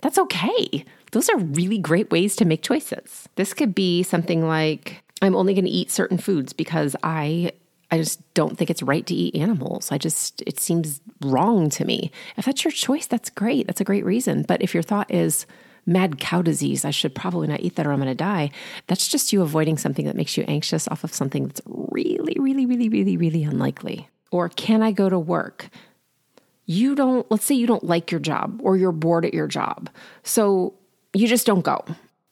That's 0.00 0.18
okay. 0.18 0.84
Those 1.12 1.28
are 1.28 1.38
really 1.38 1.78
great 1.78 2.10
ways 2.10 2.36
to 2.36 2.44
make 2.44 2.62
choices. 2.62 3.28
This 3.36 3.54
could 3.54 3.74
be 3.74 4.02
something 4.02 4.46
like 4.46 5.02
I'm 5.22 5.34
only 5.34 5.54
going 5.54 5.64
to 5.64 5.70
eat 5.70 5.90
certain 5.90 6.18
foods 6.18 6.52
because 6.52 6.94
I 7.02 7.52
I 7.90 7.98
just 7.98 8.34
don't 8.34 8.58
think 8.58 8.70
it's 8.70 8.82
right 8.82 9.06
to 9.06 9.14
eat 9.14 9.34
animals. 9.34 9.90
I 9.92 9.98
just 9.98 10.42
it 10.46 10.60
seems 10.60 11.00
wrong 11.20 11.70
to 11.70 11.84
me. 11.84 12.10
If 12.36 12.44
that's 12.44 12.64
your 12.64 12.72
choice, 12.72 13.06
that's 13.06 13.30
great. 13.30 13.66
That's 13.66 13.80
a 13.80 13.84
great 13.84 14.04
reason. 14.04 14.42
But 14.42 14.62
if 14.62 14.74
your 14.74 14.82
thought 14.82 15.10
is 15.12 15.46
mad 15.86 16.18
cow 16.18 16.42
disease, 16.42 16.84
I 16.84 16.90
should 16.90 17.14
probably 17.14 17.46
not 17.46 17.60
eat 17.60 17.76
that 17.76 17.86
or 17.86 17.92
I'm 17.92 17.98
going 17.98 18.08
to 18.08 18.14
die. 18.14 18.50
That's 18.86 19.08
just 19.08 19.32
you 19.32 19.42
avoiding 19.42 19.78
something 19.78 20.06
that 20.06 20.16
makes 20.16 20.36
you 20.36 20.44
anxious 20.48 20.88
off 20.88 21.04
of 21.04 21.14
something 21.14 21.46
that's 21.46 21.60
really, 21.66 22.36
really, 22.38 22.66
really, 22.66 22.88
really, 22.88 23.16
really 23.16 23.44
unlikely. 23.44 24.08
Or 24.30 24.48
can 24.48 24.82
I 24.82 24.92
go 24.92 25.08
to 25.08 25.18
work? 25.18 25.68
You 26.66 26.94
don't, 26.94 27.30
let's 27.30 27.44
say 27.44 27.54
you 27.54 27.66
don't 27.66 27.84
like 27.84 28.10
your 28.10 28.20
job 28.20 28.60
or 28.62 28.76
you're 28.76 28.92
bored 28.92 29.24
at 29.24 29.34
your 29.34 29.46
job. 29.46 29.90
So 30.22 30.74
you 31.12 31.28
just 31.28 31.46
don't 31.46 31.62
go. 31.62 31.84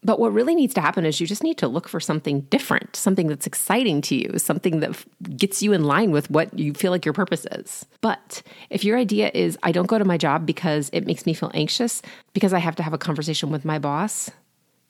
But 0.05 0.19
what 0.19 0.33
really 0.33 0.57
needs 0.57 0.75
to 0.75 0.81
happen 0.81 1.07
is 1.07 1.21
you 1.21 1.29
just 1.29 1.45
need 1.45 1.59
to 1.59 1.69
look 1.69 1.89
for 1.89 2.01
something 2.01 2.41
different, 2.43 2.97
something 2.97 3.29
that's 3.29 3.47
exciting 3.47 4.01
to 4.03 4.17
you, 4.17 4.37
something 4.39 4.81
that 4.81 4.97
gets 5.37 5.63
you 5.63 5.73
in 5.73 5.85
line 5.85 6.11
with 6.11 6.29
what 6.29 6.59
you 6.59 6.75
feel 6.75 6.91
like 6.91 7.05
your 7.05 7.13
purpose 7.13 7.47
is. 7.53 7.87
But 8.01 8.43
if 8.69 8.83
your 8.83 8.99
idea 8.99 9.31
is, 9.33 9.57
I 9.63 9.71
don't 9.71 9.87
go 9.87 9.99
to 9.99 10.05
my 10.05 10.17
job 10.17 10.45
because 10.45 10.91
it 10.93 11.07
makes 11.07 11.25
me 11.25 11.35
feel 11.35 11.53
anxious, 11.55 12.03
because 12.33 12.53
I 12.53 12.59
have 12.59 12.75
to 12.77 12.83
have 12.83 12.93
a 12.93 12.99
conversation 12.99 13.51
with 13.51 13.65
my 13.65 13.79
boss, 13.79 14.29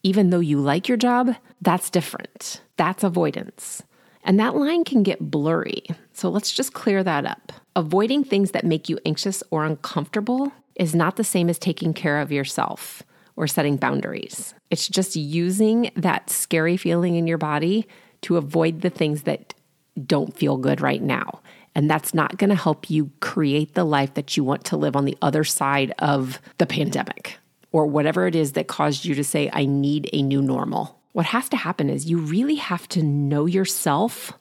even 0.03 0.31
though 0.31 0.41
you 0.41 0.59
like 0.59 0.89
your 0.89 0.97
job, 0.97 1.37
that's 1.61 1.91
different. 1.91 2.63
That's 2.79 3.05
avoidance. 3.05 3.83
And 4.25 4.39
that 4.39 4.55
line 4.55 4.85
can 4.85 5.03
get 5.03 5.31
blurry. 5.31 5.85
So 6.13 6.29
let's 6.29 6.53
just 6.53 6.73
clear 6.73 7.03
that 7.03 7.27
up. 7.27 7.53
Avoiding 7.75 8.25
things 8.25 8.53
that 8.53 8.65
make 8.65 8.89
you 8.89 8.99
anxious 9.05 9.43
or 9.51 9.65
uncomfortable 9.65 10.53
is 10.77 10.95
not 10.95 11.17
the 11.17 11.25
same 11.25 11.49
as 11.49 11.59
taking 11.59 11.93
care 11.93 12.21
of 12.21 12.33
yourself 12.33 13.03
or 13.37 13.47
setting 13.47 13.77
boundaries. 13.77 14.55
It's 14.71 14.89
just 14.89 15.17
using 15.17 15.91
that 15.97 16.31
scary 16.31 16.77
feeling 16.77 17.17
in 17.17 17.27
your 17.27 17.39
body 17.39 17.87
to 18.23 18.37
avoid 18.37 18.83
the 18.83 18.91
things 18.91 19.23
that 19.23 19.55
don't 20.07 20.37
feel 20.37 20.57
good 20.57 20.81
right 20.81 21.03
now. 21.03 21.41
And 21.75 21.91
that's 21.91 22.15
not 22.15 22.37
going 22.37 22.51
to 22.51 22.57
help 22.57 22.91
you 22.91 23.11
create 23.21 23.75
the 23.75 23.85
life 23.85 24.15
that 24.15 24.37
you 24.37 24.45
want 24.45 24.65
to 24.67 24.77
live 24.77 24.95
on 24.95 25.07
the 25.07 25.17
other 25.23 25.45
side 25.45 25.93
of 25.99 26.41
the 26.59 26.67
pandemic 26.67 27.39
or 27.73 27.87
whatever 27.87 28.27
it 28.27 28.35
is 28.35 28.53
that 28.53 28.69
caused 28.69 29.05
you 29.05 29.15
to 29.15 29.25
say, 29.25 29.51
I 29.53 29.65
need 29.65 30.09
a 30.13 30.23
new 30.23 30.43
normal 30.43 31.02
what 31.13 31.27
has 31.27 31.49
to 31.51 31.57
happen 31.57 31.91
is 31.91 32.11
you 32.11 32.19
really 32.19 32.57
have 32.57 32.89
to 32.89 33.03
know 33.03 33.47
yourself 33.47 34.33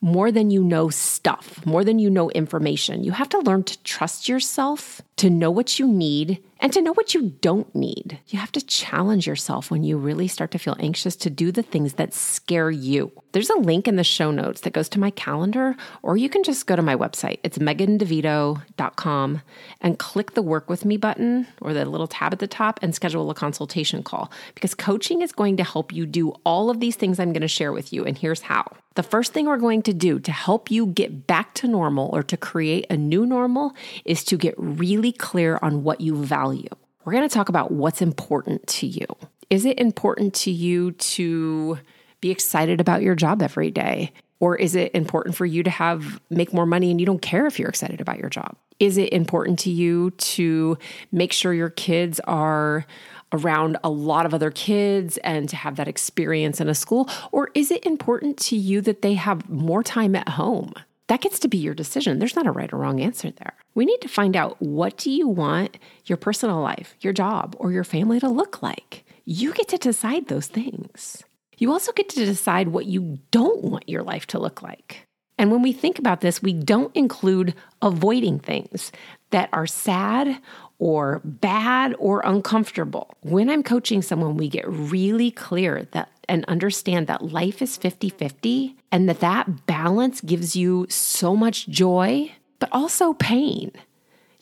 more 0.00 0.30
than 0.30 0.50
you 0.50 0.62
know 0.62 0.88
stuff, 0.90 1.64
more 1.66 1.84
than 1.84 1.98
you 1.98 2.08
know 2.10 2.30
information. 2.30 3.02
You 3.02 3.12
have 3.12 3.28
to 3.30 3.38
learn 3.38 3.64
to 3.64 3.82
trust 3.82 4.28
yourself, 4.28 5.02
to 5.16 5.28
know 5.28 5.50
what 5.50 5.78
you 5.78 5.88
need, 5.88 6.42
and 6.60 6.72
to 6.72 6.82
know 6.82 6.92
what 6.92 7.14
you 7.14 7.30
don't 7.40 7.72
need. 7.74 8.18
You 8.28 8.38
have 8.38 8.52
to 8.52 8.64
challenge 8.64 9.26
yourself 9.26 9.70
when 9.70 9.84
you 9.84 9.96
really 9.96 10.28
start 10.28 10.50
to 10.52 10.58
feel 10.58 10.76
anxious 10.78 11.16
to 11.16 11.30
do 11.30 11.52
the 11.52 11.62
things 11.62 11.94
that 11.94 12.14
scare 12.14 12.70
you. 12.70 13.12
There's 13.32 13.50
a 13.50 13.58
link 13.58 13.86
in 13.86 13.96
the 13.96 14.04
show 14.04 14.30
notes 14.30 14.62
that 14.62 14.72
goes 14.72 14.88
to 14.90 15.00
my 15.00 15.10
calendar, 15.10 15.76
or 16.02 16.16
you 16.16 16.28
can 16.28 16.42
just 16.42 16.66
go 16.66 16.76
to 16.76 16.82
my 16.82 16.96
website. 16.96 17.38
It's 17.42 17.58
megandevito.com 17.58 19.42
and 19.80 19.98
click 19.98 20.34
the 20.34 20.42
work 20.42 20.68
with 20.68 20.84
me 20.84 20.96
button 20.96 21.46
or 21.60 21.72
the 21.72 21.84
little 21.84 22.08
tab 22.08 22.32
at 22.32 22.38
the 22.38 22.46
top 22.46 22.80
and 22.82 22.94
schedule 22.94 23.30
a 23.30 23.34
consultation 23.34 24.02
call 24.02 24.32
because 24.54 24.74
coaching 24.74 25.22
is 25.22 25.32
going 25.32 25.56
to 25.58 25.64
help 25.64 25.92
you 25.92 26.06
do 26.06 26.30
all 26.44 26.70
of 26.70 26.80
these 26.80 26.96
things 26.96 27.20
I'm 27.20 27.32
going 27.32 27.42
to 27.42 27.48
share 27.48 27.72
with 27.72 27.92
you. 27.92 28.04
And 28.04 28.16
here's 28.16 28.42
how. 28.42 28.64
The 28.98 29.04
first 29.04 29.32
thing 29.32 29.46
we're 29.46 29.58
going 29.58 29.82
to 29.82 29.94
do 29.94 30.18
to 30.18 30.32
help 30.32 30.72
you 30.72 30.86
get 30.86 31.28
back 31.28 31.54
to 31.54 31.68
normal 31.68 32.10
or 32.12 32.24
to 32.24 32.36
create 32.36 32.84
a 32.90 32.96
new 32.96 33.24
normal 33.24 33.72
is 34.04 34.24
to 34.24 34.36
get 34.36 34.56
really 34.56 35.12
clear 35.12 35.56
on 35.62 35.84
what 35.84 36.00
you 36.00 36.16
value. 36.48 36.68
We're 37.04 37.12
going 37.12 37.28
to 37.28 37.34
talk 37.34 37.48
about 37.48 37.70
what's 37.70 38.02
important 38.02 38.66
to 38.68 38.86
you. 38.86 39.06
Is 39.50 39.64
it 39.64 39.78
important 39.78 40.34
to 40.34 40.50
you 40.50 40.92
to 40.92 41.78
be 42.20 42.30
excited 42.30 42.80
about 42.80 43.02
your 43.02 43.14
job 43.14 43.42
every 43.42 43.70
day? 43.70 44.12
Or 44.40 44.56
is 44.56 44.74
it 44.74 44.94
important 44.94 45.34
for 45.34 45.46
you 45.46 45.62
to 45.62 45.70
have 45.70 46.20
make 46.30 46.52
more 46.52 46.66
money 46.66 46.90
and 46.90 47.00
you 47.00 47.06
don't 47.06 47.22
care 47.22 47.46
if 47.46 47.58
you're 47.58 47.68
excited 47.68 48.00
about 48.00 48.18
your 48.18 48.28
job? 48.28 48.56
Is 48.78 48.96
it 48.96 49.12
important 49.12 49.58
to 49.60 49.70
you 49.70 50.10
to 50.12 50.78
make 51.10 51.32
sure 51.32 51.52
your 51.52 51.70
kids 51.70 52.20
are 52.20 52.86
around 53.32 53.76
a 53.82 53.90
lot 53.90 54.26
of 54.26 54.32
other 54.32 54.50
kids 54.50 55.18
and 55.18 55.48
to 55.48 55.56
have 55.56 55.76
that 55.76 55.88
experience 55.88 56.60
in 56.60 56.68
a 56.68 56.74
school? 56.74 57.08
Or 57.32 57.50
is 57.54 57.70
it 57.70 57.84
important 57.84 58.38
to 58.38 58.56
you 58.56 58.80
that 58.82 59.02
they 59.02 59.14
have 59.14 59.48
more 59.48 59.82
time 59.82 60.14
at 60.14 60.28
home? 60.30 60.72
That 61.08 61.22
gets 61.22 61.38
to 61.40 61.48
be 61.48 61.58
your 61.58 61.74
decision. 61.74 62.18
There's 62.18 62.36
not 62.36 62.46
a 62.46 62.52
right 62.52 62.72
or 62.72 62.76
wrong 62.76 63.00
answer 63.00 63.30
there. 63.30 63.54
We 63.74 63.86
need 63.86 64.00
to 64.02 64.08
find 64.08 64.36
out 64.36 64.60
what 64.60 64.96
do 64.96 65.10
you 65.10 65.26
want 65.26 65.78
your 66.04 66.18
personal 66.18 66.60
life, 66.60 66.94
your 67.00 67.12
job, 67.12 67.56
or 67.58 67.72
your 67.72 67.84
family 67.84 68.20
to 68.20 68.28
look 68.28 68.62
like? 68.62 69.04
You 69.24 69.52
get 69.52 69.68
to 69.68 69.78
decide 69.78 70.28
those 70.28 70.46
things. 70.46 71.24
You 71.56 71.72
also 71.72 71.92
get 71.92 72.08
to 72.10 72.24
decide 72.24 72.68
what 72.68 72.86
you 72.86 73.18
don't 73.30 73.64
want 73.64 73.88
your 73.88 74.02
life 74.02 74.26
to 74.28 74.38
look 74.38 74.62
like. 74.62 75.06
And 75.38 75.50
when 75.50 75.62
we 75.62 75.72
think 75.72 75.98
about 75.98 76.20
this, 76.20 76.42
we 76.42 76.52
don't 76.52 76.94
include 76.94 77.54
avoiding 77.80 78.38
things 78.38 78.92
that 79.30 79.48
are 79.52 79.66
sad 79.66 80.38
or 80.78 81.20
bad 81.24 81.94
or 81.98 82.22
uncomfortable. 82.24 83.14
When 83.20 83.48
I'm 83.48 83.62
coaching 83.62 84.02
someone, 84.02 84.36
we 84.36 84.48
get 84.48 84.68
really 84.68 85.30
clear 85.30 85.86
that 85.92 86.10
and 86.28 86.44
understand 86.46 87.06
that 87.06 87.32
life 87.32 87.62
is 87.62 87.76
50 87.76 88.10
50 88.10 88.76
and 88.92 89.08
that 89.08 89.20
that 89.20 89.66
balance 89.66 90.20
gives 90.20 90.54
you 90.54 90.86
so 90.88 91.34
much 91.34 91.68
joy, 91.68 92.32
but 92.58 92.68
also 92.72 93.14
pain. 93.14 93.72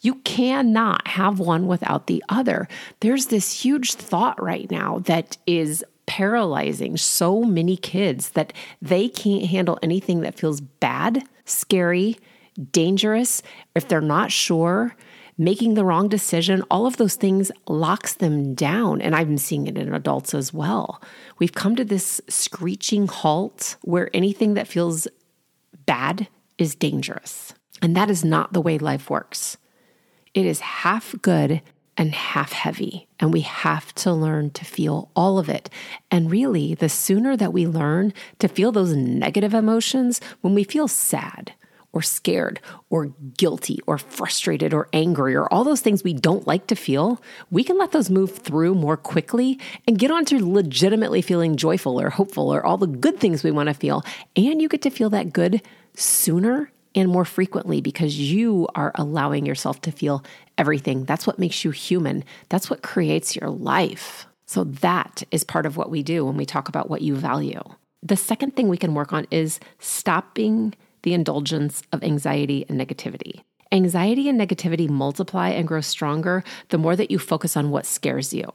You 0.00 0.16
cannot 0.16 1.08
have 1.08 1.40
one 1.40 1.66
without 1.66 2.06
the 2.06 2.22
other. 2.28 2.68
There's 3.00 3.26
this 3.26 3.62
huge 3.62 3.94
thought 3.94 4.40
right 4.42 4.70
now 4.70 5.00
that 5.00 5.36
is 5.46 5.84
paralyzing 6.06 6.96
so 6.96 7.42
many 7.42 7.76
kids 7.76 8.30
that 8.30 8.52
they 8.80 9.08
can't 9.08 9.46
handle 9.46 9.78
anything 9.82 10.20
that 10.20 10.38
feels 10.38 10.60
bad, 10.60 11.24
scary, 11.44 12.16
dangerous. 12.72 13.42
If 13.74 13.88
they're 13.88 14.00
not 14.00 14.30
sure, 14.30 14.94
making 15.38 15.74
the 15.74 15.84
wrong 15.84 16.08
decision, 16.08 16.62
all 16.70 16.86
of 16.86 16.96
those 16.96 17.14
things 17.14 17.52
locks 17.68 18.14
them 18.14 18.54
down. 18.54 19.00
And 19.00 19.14
I've 19.14 19.28
been 19.28 19.38
seeing 19.38 19.66
it 19.66 19.76
in 19.76 19.92
adults 19.92 20.34
as 20.34 20.52
well. 20.52 21.02
We've 21.38 21.52
come 21.52 21.76
to 21.76 21.84
this 21.84 22.20
screeching 22.28 23.06
halt 23.06 23.76
where 23.82 24.10
anything 24.14 24.54
that 24.54 24.68
feels 24.68 25.06
bad 25.84 26.28
is 26.58 26.74
dangerous. 26.74 27.54
And 27.82 27.94
that 27.96 28.10
is 28.10 28.24
not 28.24 28.52
the 28.52 28.62
way 28.62 28.78
life 28.78 29.10
works. 29.10 29.58
It 30.32 30.46
is 30.46 30.60
half 30.60 31.14
good 31.22 31.60
and 31.98 32.14
half 32.14 32.52
heavy. 32.52 33.08
And 33.20 33.32
we 33.32 33.40
have 33.40 33.94
to 33.96 34.12
learn 34.12 34.50
to 34.50 34.64
feel 34.64 35.10
all 35.16 35.38
of 35.38 35.48
it. 35.48 35.70
And 36.10 36.30
really, 36.30 36.74
the 36.74 36.88
sooner 36.88 37.36
that 37.36 37.52
we 37.52 37.66
learn 37.66 38.12
to 38.38 38.48
feel 38.48 38.72
those 38.72 38.94
negative 38.94 39.54
emotions, 39.54 40.20
when 40.40 40.54
we 40.54 40.64
feel 40.64 40.88
sad, 40.88 41.52
or 41.96 42.02
scared 42.02 42.60
or 42.90 43.06
guilty 43.38 43.80
or 43.86 43.96
frustrated 43.96 44.74
or 44.74 44.86
angry 44.92 45.34
or 45.34 45.50
all 45.50 45.64
those 45.64 45.80
things 45.80 46.04
we 46.04 46.12
don't 46.12 46.46
like 46.46 46.66
to 46.66 46.76
feel, 46.76 47.22
we 47.50 47.64
can 47.64 47.78
let 47.78 47.92
those 47.92 48.10
move 48.10 48.36
through 48.36 48.74
more 48.74 48.98
quickly 48.98 49.58
and 49.88 49.98
get 49.98 50.10
on 50.10 50.22
to 50.26 50.46
legitimately 50.46 51.22
feeling 51.22 51.56
joyful 51.56 51.98
or 51.98 52.10
hopeful 52.10 52.52
or 52.52 52.64
all 52.66 52.76
the 52.76 52.86
good 52.86 53.18
things 53.18 53.42
we 53.42 53.50
want 53.50 53.68
to 53.68 53.74
feel. 53.74 54.04
And 54.36 54.60
you 54.60 54.68
get 54.68 54.82
to 54.82 54.90
feel 54.90 55.08
that 55.08 55.32
good 55.32 55.62
sooner 55.94 56.70
and 56.94 57.08
more 57.08 57.24
frequently 57.24 57.80
because 57.80 58.18
you 58.18 58.68
are 58.74 58.92
allowing 58.96 59.46
yourself 59.46 59.80
to 59.80 59.90
feel 59.90 60.22
everything. 60.58 61.06
That's 61.06 61.26
what 61.26 61.38
makes 61.38 61.64
you 61.64 61.70
human. 61.70 62.24
That's 62.50 62.68
what 62.68 62.82
creates 62.82 63.34
your 63.34 63.48
life. 63.48 64.26
So, 64.44 64.64
that 64.64 65.22
is 65.30 65.44
part 65.44 65.66
of 65.66 65.76
what 65.76 65.90
we 65.90 66.02
do 66.02 66.26
when 66.26 66.36
we 66.36 66.46
talk 66.46 66.68
about 66.68 66.88
what 66.90 67.02
you 67.02 67.16
value. 67.16 67.62
The 68.02 68.16
second 68.16 68.54
thing 68.54 68.68
we 68.68 68.76
can 68.76 68.94
work 68.94 69.12
on 69.12 69.26
is 69.30 69.58
stopping 69.80 70.74
the 71.06 71.14
indulgence 71.14 71.84
of 71.92 72.02
anxiety 72.02 72.66
and 72.68 72.80
negativity. 72.80 73.42
Anxiety 73.70 74.28
and 74.28 74.40
negativity 74.40 74.90
multiply 74.90 75.50
and 75.50 75.68
grow 75.68 75.80
stronger 75.80 76.42
the 76.70 76.78
more 76.78 76.96
that 76.96 77.12
you 77.12 77.18
focus 77.20 77.56
on 77.56 77.70
what 77.70 77.86
scares 77.86 78.34
you. 78.34 78.52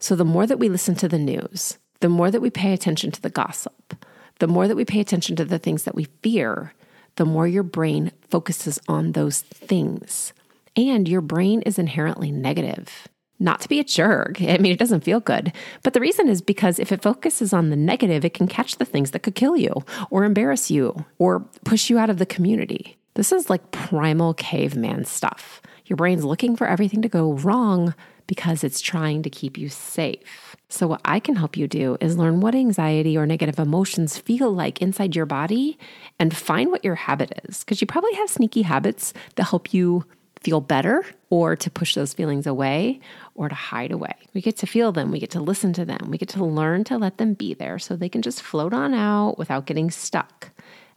So, 0.00 0.16
the 0.16 0.24
more 0.24 0.48
that 0.48 0.58
we 0.58 0.68
listen 0.68 0.96
to 0.96 1.08
the 1.08 1.16
news, 1.16 1.78
the 2.00 2.08
more 2.08 2.32
that 2.32 2.40
we 2.40 2.50
pay 2.50 2.72
attention 2.72 3.12
to 3.12 3.22
the 3.22 3.30
gossip, 3.30 3.94
the 4.40 4.48
more 4.48 4.66
that 4.66 4.74
we 4.74 4.84
pay 4.84 4.98
attention 4.98 5.36
to 5.36 5.44
the 5.44 5.60
things 5.60 5.84
that 5.84 5.94
we 5.94 6.08
fear, 6.24 6.74
the 7.14 7.24
more 7.24 7.46
your 7.46 7.62
brain 7.62 8.10
focuses 8.30 8.80
on 8.88 9.12
those 9.12 9.42
things. 9.42 10.32
And 10.74 11.06
your 11.08 11.20
brain 11.20 11.62
is 11.62 11.78
inherently 11.78 12.32
negative 12.32 13.06
not 13.38 13.60
to 13.60 13.68
be 13.68 13.80
a 13.80 13.84
jerk. 13.84 14.40
I 14.42 14.58
mean, 14.58 14.72
it 14.72 14.78
doesn't 14.78 15.04
feel 15.04 15.20
good. 15.20 15.52
But 15.82 15.92
the 15.92 16.00
reason 16.00 16.28
is 16.28 16.40
because 16.40 16.78
if 16.78 16.92
it 16.92 17.02
focuses 17.02 17.52
on 17.52 17.70
the 17.70 17.76
negative, 17.76 18.24
it 18.24 18.34
can 18.34 18.46
catch 18.46 18.76
the 18.76 18.84
things 18.84 19.10
that 19.10 19.22
could 19.22 19.34
kill 19.34 19.56
you 19.56 19.84
or 20.10 20.24
embarrass 20.24 20.70
you 20.70 21.04
or 21.18 21.40
push 21.64 21.90
you 21.90 21.98
out 21.98 22.10
of 22.10 22.18
the 22.18 22.26
community. 22.26 22.96
This 23.14 23.32
is 23.32 23.48
like 23.48 23.70
primal 23.70 24.34
caveman 24.34 25.04
stuff. 25.04 25.62
Your 25.86 25.96
brain's 25.96 26.24
looking 26.24 26.56
for 26.56 26.66
everything 26.66 27.02
to 27.02 27.08
go 27.08 27.32
wrong 27.32 27.94
because 28.26 28.64
it's 28.64 28.80
trying 28.80 29.22
to 29.22 29.30
keep 29.30 29.56
you 29.56 29.68
safe. 29.68 30.56
So, 30.68 30.88
what 30.88 31.00
I 31.04 31.20
can 31.20 31.36
help 31.36 31.56
you 31.56 31.68
do 31.68 31.96
is 32.00 32.18
learn 32.18 32.40
what 32.40 32.54
anxiety 32.54 33.16
or 33.16 33.24
negative 33.24 33.58
emotions 33.58 34.18
feel 34.18 34.52
like 34.52 34.82
inside 34.82 35.14
your 35.14 35.26
body 35.26 35.78
and 36.18 36.36
find 36.36 36.70
what 36.70 36.84
your 36.84 36.96
habit 36.96 37.40
is. 37.44 37.60
Because 37.60 37.80
you 37.80 37.86
probably 37.86 38.14
have 38.14 38.28
sneaky 38.28 38.62
habits 38.62 39.14
that 39.36 39.44
help 39.44 39.72
you 39.72 40.04
feel 40.46 40.60
better 40.60 41.04
or 41.28 41.56
to 41.56 41.68
push 41.68 41.96
those 41.96 42.14
feelings 42.14 42.46
away 42.46 43.00
or 43.34 43.48
to 43.48 43.54
hide 43.56 43.90
away. 43.90 44.14
We 44.32 44.40
get 44.40 44.56
to 44.58 44.66
feel 44.68 44.92
them, 44.92 45.10
we 45.10 45.18
get 45.18 45.32
to 45.32 45.40
listen 45.40 45.72
to 45.72 45.84
them, 45.84 46.06
we 46.08 46.18
get 46.18 46.28
to 46.28 46.44
learn 46.44 46.84
to 46.84 46.98
let 46.98 47.18
them 47.18 47.34
be 47.34 47.52
there 47.52 47.80
so 47.80 47.96
they 47.96 48.08
can 48.08 48.22
just 48.22 48.40
float 48.40 48.72
on 48.72 48.94
out 48.94 49.38
without 49.38 49.66
getting 49.66 49.90
stuck. 49.90 50.50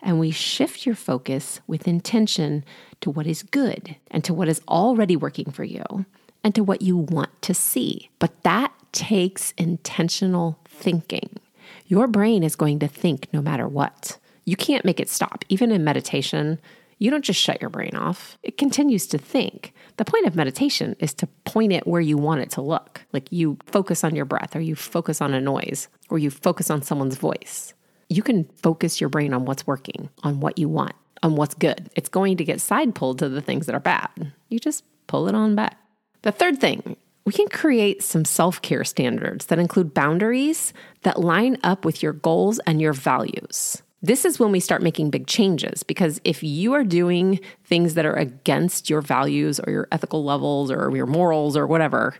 And 0.03 0.19
we 0.19 0.29
shift 0.29 0.85
your 0.85 0.93
focus 0.93 1.61
with 1.65 1.87
intention 1.87 2.63
to 3.01 3.09
what 3.09 3.25
is 3.25 3.41
good 3.41 3.95
and 4.11 4.23
to 4.23 4.35
what 4.35 4.47
is 4.47 4.61
already 4.67 5.15
working 5.15 5.49
for 5.49 5.63
you 5.63 6.05
and 6.43 6.53
to 6.53 6.63
what 6.63 6.83
you 6.83 6.95
want 6.95 7.41
to 7.41 7.55
see. 7.55 8.11
But 8.19 8.43
that 8.43 8.71
takes 8.91 9.55
intentional 9.57 10.59
thinking. 10.65 11.39
Your 11.87 12.05
brain 12.05 12.43
is 12.43 12.55
going 12.55 12.77
to 12.79 12.87
think 12.87 13.27
no 13.33 13.41
matter 13.41 13.67
what. 13.67 14.19
You 14.45 14.55
can't 14.55 14.85
make 14.85 14.99
it 14.99 15.09
stop. 15.09 15.43
Even 15.49 15.71
in 15.71 15.83
meditation, 15.83 16.59
you 16.99 17.09
don't 17.09 17.23
just 17.23 17.39
shut 17.39 17.61
your 17.61 17.69
brain 17.69 17.95
off, 17.95 18.37
it 18.43 18.57
continues 18.57 19.07
to 19.07 19.17
think. 19.17 19.73
The 19.95 20.05
point 20.05 20.27
of 20.27 20.35
meditation 20.35 20.95
is 20.99 21.13
to 21.15 21.27
point 21.45 21.71
it 21.71 21.87
where 21.87 22.01
you 22.01 22.17
want 22.17 22.41
it 22.41 22.51
to 22.51 22.61
look. 22.61 23.05
Like 23.13 23.31
you 23.31 23.57
focus 23.65 24.03
on 24.03 24.15
your 24.15 24.25
breath, 24.25 24.55
or 24.55 24.59
you 24.59 24.75
focus 24.75 25.21
on 25.21 25.33
a 25.33 25.41
noise, 25.41 25.87
or 26.09 26.19
you 26.19 26.29
focus 26.29 26.69
on 26.69 26.81
someone's 26.81 27.15
voice. 27.15 27.73
You 28.09 28.21
can 28.21 28.43
focus 28.61 28.99
your 28.99 29.09
brain 29.09 29.33
on 29.33 29.45
what's 29.45 29.65
working, 29.65 30.09
on 30.23 30.41
what 30.41 30.57
you 30.57 30.67
want, 30.67 30.93
on 31.23 31.35
what's 31.35 31.55
good. 31.55 31.89
It's 31.95 32.09
going 32.09 32.37
to 32.37 32.43
get 32.43 32.59
side 32.59 32.93
pulled 32.93 33.19
to 33.19 33.29
the 33.29 33.41
things 33.41 33.65
that 33.65 33.75
are 33.75 33.79
bad. 33.79 34.33
You 34.49 34.59
just 34.59 34.83
pull 35.07 35.27
it 35.29 35.35
on 35.35 35.55
back. 35.55 35.77
The 36.23 36.33
third 36.33 36.59
thing, 36.59 36.97
we 37.25 37.31
can 37.31 37.47
create 37.47 38.03
some 38.03 38.25
self 38.25 38.61
care 38.61 38.83
standards 38.83 39.45
that 39.45 39.59
include 39.59 39.93
boundaries 39.93 40.73
that 41.03 41.19
line 41.21 41.57
up 41.63 41.85
with 41.85 42.03
your 42.03 42.11
goals 42.11 42.59
and 42.67 42.81
your 42.81 42.93
values. 42.93 43.83
This 44.01 44.23
is 44.23 44.39
when 44.39 44.53
we 44.53 44.61
start 44.61 44.81
making 44.81 45.09
big 45.09 45.27
changes 45.27 45.83
because 45.83 46.21
if 46.23 46.41
you 46.41 46.71
are 46.71 46.85
doing 46.85 47.41
things 47.65 47.95
that 47.95 48.05
are 48.05 48.15
against 48.15 48.89
your 48.89 49.01
values 49.01 49.59
or 49.59 49.73
your 49.73 49.87
ethical 49.91 50.23
levels 50.23 50.71
or 50.71 50.95
your 50.95 51.05
morals 51.05 51.57
or 51.57 51.67
whatever, 51.67 52.15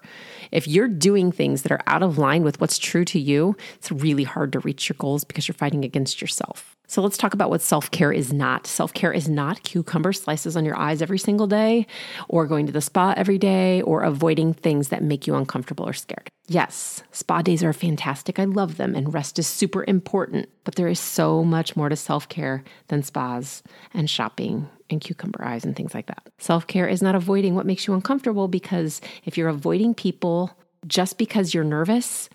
if 0.52 0.68
you're 0.68 0.90
doing 0.90 1.32
things 1.32 1.62
that 1.62 1.72
are 1.72 1.82
out 1.88 2.04
of 2.04 2.18
line 2.18 2.44
with 2.44 2.60
what's 2.60 2.80
true 2.80 3.06
to 3.06 3.20
you, 3.20 3.56
it's 3.76 3.94
really 3.94 4.26
hard 4.26 4.52
to 4.52 4.60
reach 4.60 4.90
your 4.90 4.98
goals 5.00 5.24
because 5.24 5.48
you're 5.48 5.56
fighting 5.56 5.86
against 5.86 6.20
yourself. 6.20 6.76
So 6.90 7.04
let's 7.04 7.18
talk 7.18 7.36
about 7.36 7.52
what 7.52 7.62
self 7.62 7.92
care 7.92 8.12
is 8.12 8.34
not. 8.34 8.66
Self 8.66 8.94
care 8.94 9.14
is 9.14 9.30
not 9.30 9.62
cucumber 9.62 10.12
slices 10.12 10.58
on 10.58 10.66
your 10.66 10.76
eyes 10.76 11.04
every 11.04 11.20
single 11.20 11.46
day, 11.46 11.86
or 12.28 12.48
going 12.48 12.66
to 12.66 12.72
the 12.72 12.82
spa 12.82 13.14
every 13.16 13.38
day, 13.38 13.84
or 13.84 14.02
avoiding 14.02 14.56
things 14.56 14.90
that 14.90 15.04
make 15.04 15.28
you 15.28 15.36
uncomfortable 15.36 15.88
or 15.88 15.94
scared. 15.94 16.30
Yes, 16.48 17.04
spa 17.12 17.44
days 17.44 17.64
are 17.64 17.74
fantastic. 17.74 18.40
I 18.40 18.46
love 18.46 18.78
them, 18.78 18.96
and 18.96 19.14
rest 19.14 19.38
is 19.38 19.46
super 19.46 19.86
important. 19.88 20.50
But 20.64 20.76
there 20.76 20.88
is 20.88 21.00
so 21.00 21.44
much 21.44 21.76
more 21.76 21.90
to 21.90 21.96
self 21.96 22.28
care 22.28 22.64
than 22.88 23.04
spas 23.04 23.62
and 23.94 24.10
shopping 24.10 24.68
and 24.90 25.00
cucumber 25.00 25.46
eyes 25.46 25.64
and 25.64 25.76
things 25.76 25.94
like 25.94 26.08
that. 26.08 26.24
Self 26.40 26.66
care 26.66 26.88
is 26.88 27.04
not 27.04 27.14
avoiding 27.14 27.54
what 27.54 27.68
makes 27.68 27.86
you 27.86 27.94
uncomfortable 27.94 28.48
because 28.48 29.00
if 29.26 29.38
you're 29.38 29.50
avoiding 29.50 29.94
people 29.94 30.58
just 30.88 31.20
because 31.20 31.54
you're 31.54 31.64
nervous, 31.64 32.30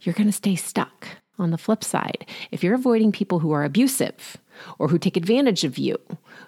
you're 0.00 0.16
going 0.16 0.26
to 0.26 0.32
stay 0.32 0.56
stuck. 0.56 1.06
On 1.40 1.50
the 1.50 1.58
flip 1.58 1.82
side, 1.82 2.26
if 2.50 2.62
you're 2.62 2.74
avoiding 2.74 3.12
people 3.12 3.38
who 3.38 3.52
are 3.52 3.64
abusive 3.64 4.36
or 4.78 4.88
who 4.88 4.98
take 4.98 5.16
advantage 5.16 5.64
of 5.64 5.78
you, 5.78 5.96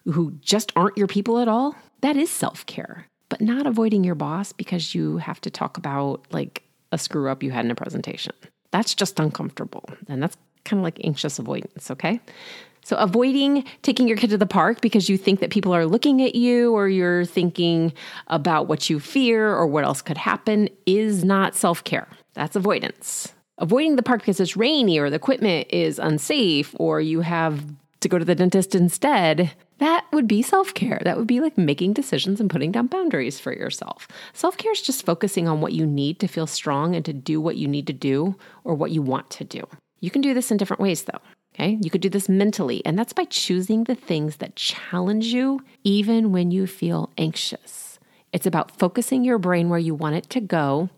who 0.05 0.33
just 0.43 0.71
aren't 0.77 0.99
your 0.99 1.07
people 1.07 1.39
at 1.39 1.49
all, 1.49 1.75
that 2.03 2.15
is 2.15 2.31
self 2.31 2.67
care. 2.67 3.07
But 3.31 3.41
not 3.41 3.67
avoiding 3.67 4.05
your 4.05 4.15
boss 4.15 4.53
because 4.53 4.95
you 4.95 5.17
have 5.17 5.41
to 5.41 5.51
talk 5.51 5.79
about 5.79 6.27
like 6.31 6.63
a 6.93 6.99
screw 6.99 7.31
up 7.31 7.43
you 7.43 7.51
had 7.53 7.65
in 7.65 7.71
a 7.71 7.75
presentation. 7.75 8.35
That's 8.71 8.95
just 8.95 9.19
uncomfortable. 9.19 9.89
And 10.09 10.23
that's 10.23 10.37
kind 10.67 10.81
of 10.81 10.85
like 10.85 11.01
anxious 11.03 11.39
avoidance, 11.39 11.91
okay? 11.91 12.21
So, 12.85 12.97
avoiding 12.97 13.65
taking 13.81 14.09
your 14.09 14.19
kid 14.19 14.29
to 14.29 14.37
the 14.37 14.45
park 14.45 14.83
because 14.83 15.09
you 15.09 15.17
think 15.17 15.41
that 15.41 15.49
people 15.49 15.75
are 15.75 15.87
looking 15.87 16.21
at 16.21 16.35
you 16.35 16.75
or 16.75 16.87
you're 16.87 17.25
thinking 17.25 17.95
about 18.27 18.67
what 18.67 18.91
you 18.91 19.01
fear 19.01 19.55
or 19.55 19.67
what 19.67 19.85
else 19.85 20.03
could 20.03 20.19
happen 20.19 20.69
is 20.85 21.25
not 21.25 21.55
self 21.55 21.83
care. 21.83 22.09
That's 22.35 22.57
avoidance 22.57 23.33
avoiding 23.63 23.97
the 23.97 24.03
park 24.03 24.21
because 24.21 24.41
it's 24.41 24.57
rainy 24.57 24.99
or 24.99 25.09
the 25.09 25.17
equipment 25.17 25.69
is 25.71 25.99
unsafe 25.99 26.75
or 26.79 27.01
you 27.01 27.21
have 27.21 27.65
to 28.01 28.09
go 28.09 28.19
to 28.19 28.25
the 28.25 28.35
dentist 28.35 28.75
instead, 28.75 29.53
that 29.79 30.05
would 30.13 30.27
be 30.27 30.43
self 30.43 30.75
care. 30.75 31.01
That 31.05 31.17
would 31.17 31.29
be 31.29 31.41
like 31.41 31.57
making 31.57 31.95
decisions 31.95 32.41
and 32.41 32.51
putting 32.51 32.73
down 32.73 32.89
boundaries 32.89 33.39
for 33.41 33.53
yourself. 33.53 34.09
Self 34.35 34.59
care 34.59 34.73
is 34.73 34.83
just 34.83 35.07
focusing 35.07 35.49
on 35.49 35.61
what 35.61 35.73
you 35.73 35.87
need 35.87 36.19
to 36.19 36.29
feel 36.29 36.47
strong 36.47 36.95
and 36.95 37.05
to 37.05 37.13
do 37.13 37.41
what 37.41 37.57
you 37.57 37.69
need 37.69 37.87
to 37.87 37.93
do 37.93 38.35
or 38.65 38.75
what 38.75 38.91
you 38.91 39.01
want 39.01 39.31
to 39.31 39.45
do. 39.45 39.63
You 40.01 40.11
can 40.11 40.21
do 40.21 40.35
this 40.35 40.51
in 40.51 40.57
different 40.57 40.83
ways 40.83 41.05
though. 41.05 41.21
Okay. 41.55 41.79
You 41.81 41.91
could 41.91 42.01
do 42.01 42.09
this 42.09 42.29
mentally, 42.29 42.85
and 42.85 42.99
that's 42.99 43.13
by 43.13 43.25
choosing 43.27 43.85
the 43.85 43.95
things 43.95 44.37
that 44.37 44.57
challenge 44.57 45.27
you 45.27 45.61
even 45.85 46.33
when 46.33 46.51
you 46.51 46.67
feel 46.67 47.11
anxious. 47.17 48.01
It's 48.33 48.47
about 48.47 48.79
focusing 48.79 49.23
your 49.23 49.39
brain 49.39 49.69
where 49.69 49.79
you 49.79 49.95
want 49.95 50.17
it 50.17 50.31
to 50.31 50.41
go 50.41 50.89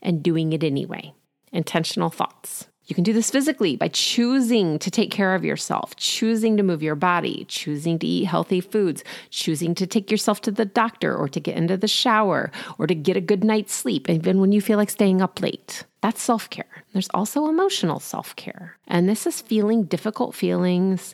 and 0.00 0.22
doing 0.22 0.52
it 0.54 0.64
anyway 0.64 1.12
intentional 1.52 2.10
thoughts. 2.10 2.68
You 2.88 2.94
can 2.94 3.04
do 3.04 3.12
this 3.12 3.30
physically 3.30 3.76
by 3.76 3.88
choosing 3.88 4.78
to 4.78 4.90
take 4.90 5.10
care 5.10 5.34
of 5.34 5.44
yourself, 5.44 5.94
choosing 5.96 6.56
to 6.56 6.62
move 6.62 6.82
your 6.82 6.94
body, 6.94 7.44
choosing 7.46 7.98
to 7.98 8.06
eat 8.06 8.24
healthy 8.24 8.62
foods, 8.62 9.04
choosing 9.28 9.74
to 9.74 9.86
take 9.86 10.10
yourself 10.10 10.40
to 10.42 10.50
the 10.50 10.64
doctor 10.64 11.14
or 11.14 11.28
to 11.28 11.38
get 11.38 11.58
into 11.58 11.76
the 11.76 11.86
shower 11.86 12.50
or 12.78 12.86
to 12.86 12.94
get 12.94 13.14
a 13.14 13.20
good 13.20 13.44
night's 13.44 13.74
sleep, 13.74 14.08
even 14.08 14.40
when 14.40 14.52
you 14.52 14.62
feel 14.62 14.78
like 14.78 14.88
staying 14.88 15.20
up 15.20 15.42
late. 15.42 15.84
That's 16.00 16.22
self 16.22 16.48
care. 16.48 16.84
There's 16.94 17.10
also 17.12 17.46
emotional 17.46 18.00
self 18.00 18.34
care. 18.36 18.78
And 18.86 19.06
this 19.06 19.26
is 19.26 19.42
feeling 19.42 19.84
difficult 19.84 20.34
feelings, 20.34 21.12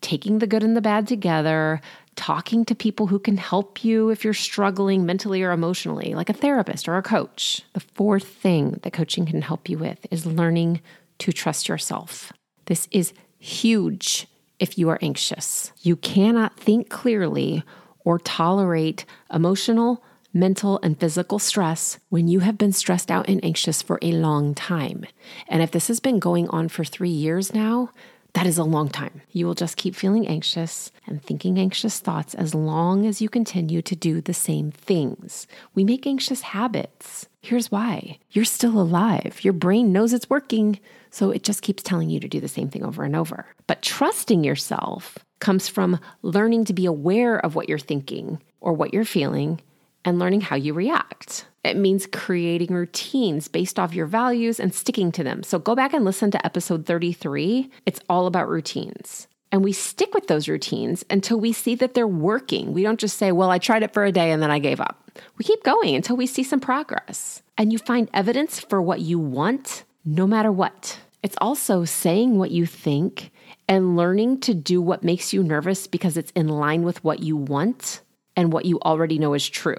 taking 0.00 0.38
the 0.38 0.46
good 0.46 0.62
and 0.62 0.76
the 0.76 0.80
bad 0.80 1.08
together, 1.08 1.80
talking 2.16 2.64
to 2.64 2.74
people 2.74 3.06
who 3.06 3.18
can 3.18 3.36
help 3.36 3.84
you 3.84 4.08
if 4.10 4.24
you're 4.24 4.34
struggling 4.34 5.06
mentally 5.06 5.42
or 5.42 5.52
emotionally, 5.52 6.14
like 6.14 6.28
a 6.28 6.34
therapist 6.34 6.88
or 6.88 6.96
a 6.96 7.02
coach. 7.02 7.62
The 7.74 7.80
fourth 7.80 8.26
thing 8.26 8.80
that 8.82 8.92
coaching 8.92 9.26
can 9.26 9.42
help 9.42 9.68
you 9.68 9.78
with 9.78 10.06
is 10.10 10.26
learning 10.26 10.80
to 11.18 11.32
trust 11.32 11.68
yourself. 11.68 12.32
This 12.66 12.88
is 12.90 13.12
huge 13.38 14.26
if 14.58 14.78
you 14.78 14.88
are 14.88 14.98
anxious. 15.02 15.72
You 15.82 15.96
cannot 15.96 16.58
think 16.58 16.88
clearly 16.88 17.62
or 18.04 18.18
tolerate 18.18 19.04
emotional, 19.32 20.02
mental, 20.32 20.78
and 20.82 20.98
physical 20.98 21.38
stress 21.38 21.98
when 22.08 22.28
you 22.28 22.40
have 22.40 22.58
been 22.58 22.72
stressed 22.72 23.10
out 23.10 23.28
and 23.28 23.44
anxious 23.44 23.82
for 23.82 23.98
a 24.02 24.12
long 24.12 24.54
time. 24.54 25.04
And 25.48 25.62
if 25.62 25.70
this 25.70 25.88
has 25.88 26.00
been 26.00 26.18
going 26.18 26.48
on 26.48 26.68
for 26.68 26.84
three 26.84 27.10
years 27.10 27.54
now, 27.54 27.90
that 28.36 28.46
is 28.46 28.58
a 28.58 28.64
long 28.64 28.90
time. 28.90 29.22
You 29.32 29.46
will 29.46 29.54
just 29.54 29.78
keep 29.78 29.94
feeling 29.96 30.28
anxious 30.28 30.92
and 31.06 31.22
thinking 31.22 31.58
anxious 31.58 32.00
thoughts 32.00 32.34
as 32.34 32.54
long 32.54 33.06
as 33.06 33.22
you 33.22 33.30
continue 33.30 33.80
to 33.80 33.96
do 33.96 34.20
the 34.20 34.34
same 34.34 34.72
things. 34.72 35.46
We 35.74 35.84
make 35.84 36.06
anxious 36.06 36.42
habits. 36.42 37.28
Here's 37.40 37.70
why 37.70 38.18
you're 38.32 38.44
still 38.44 38.78
alive. 38.78 39.42
Your 39.42 39.54
brain 39.54 39.90
knows 39.90 40.12
it's 40.12 40.28
working, 40.28 40.78
so 41.10 41.30
it 41.30 41.44
just 41.44 41.62
keeps 41.62 41.82
telling 41.82 42.10
you 42.10 42.20
to 42.20 42.28
do 42.28 42.38
the 42.38 42.46
same 42.46 42.68
thing 42.68 42.84
over 42.84 43.04
and 43.04 43.16
over. 43.16 43.46
But 43.66 43.80
trusting 43.80 44.44
yourself 44.44 45.16
comes 45.40 45.66
from 45.66 45.98
learning 46.20 46.66
to 46.66 46.74
be 46.74 46.84
aware 46.84 47.38
of 47.38 47.54
what 47.54 47.70
you're 47.70 47.78
thinking 47.78 48.38
or 48.60 48.74
what 48.74 48.92
you're 48.92 49.06
feeling 49.06 49.62
and 50.06 50.20
learning 50.20 50.40
how 50.40 50.56
you 50.56 50.72
react. 50.72 51.44
It 51.64 51.76
means 51.76 52.06
creating 52.06 52.72
routines 52.72 53.48
based 53.48 53.78
off 53.78 53.92
your 53.92 54.06
values 54.06 54.60
and 54.60 54.72
sticking 54.72 55.10
to 55.12 55.24
them. 55.24 55.42
So 55.42 55.58
go 55.58 55.74
back 55.74 55.92
and 55.92 56.04
listen 56.04 56.30
to 56.30 56.46
episode 56.46 56.86
33. 56.86 57.68
It's 57.84 58.00
all 58.08 58.26
about 58.26 58.48
routines. 58.48 59.26
And 59.50 59.64
we 59.64 59.72
stick 59.72 60.14
with 60.14 60.28
those 60.28 60.48
routines 60.48 61.04
until 61.10 61.40
we 61.40 61.52
see 61.52 61.74
that 61.76 61.94
they're 61.94 62.06
working. 62.06 62.72
We 62.72 62.82
don't 62.82 63.00
just 63.00 63.18
say, 63.18 63.32
well, 63.32 63.50
I 63.50 63.58
tried 63.58 63.82
it 63.82 63.92
for 63.92 64.04
a 64.04 64.12
day 64.12 64.30
and 64.30 64.40
then 64.40 64.50
I 64.50 64.60
gave 64.60 64.80
up. 64.80 65.10
We 65.38 65.44
keep 65.44 65.64
going 65.64 65.96
until 65.96 66.16
we 66.16 66.26
see 66.26 66.44
some 66.44 66.60
progress. 66.60 67.42
And 67.58 67.72
you 67.72 67.78
find 67.78 68.08
evidence 68.14 68.60
for 68.60 68.80
what 68.80 69.00
you 69.00 69.18
want 69.18 69.84
no 70.04 70.26
matter 70.26 70.52
what. 70.52 71.00
It's 71.22 71.36
also 71.40 71.84
saying 71.84 72.38
what 72.38 72.52
you 72.52 72.64
think 72.64 73.32
and 73.68 73.96
learning 73.96 74.40
to 74.42 74.54
do 74.54 74.80
what 74.80 75.02
makes 75.02 75.32
you 75.32 75.42
nervous 75.42 75.88
because 75.88 76.16
it's 76.16 76.30
in 76.32 76.46
line 76.46 76.82
with 76.82 77.02
what 77.02 77.20
you 77.20 77.36
want 77.36 78.02
and 78.36 78.52
what 78.52 78.66
you 78.66 78.78
already 78.80 79.18
know 79.18 79.34
is 79.34 79.48
true. 79.48 79.76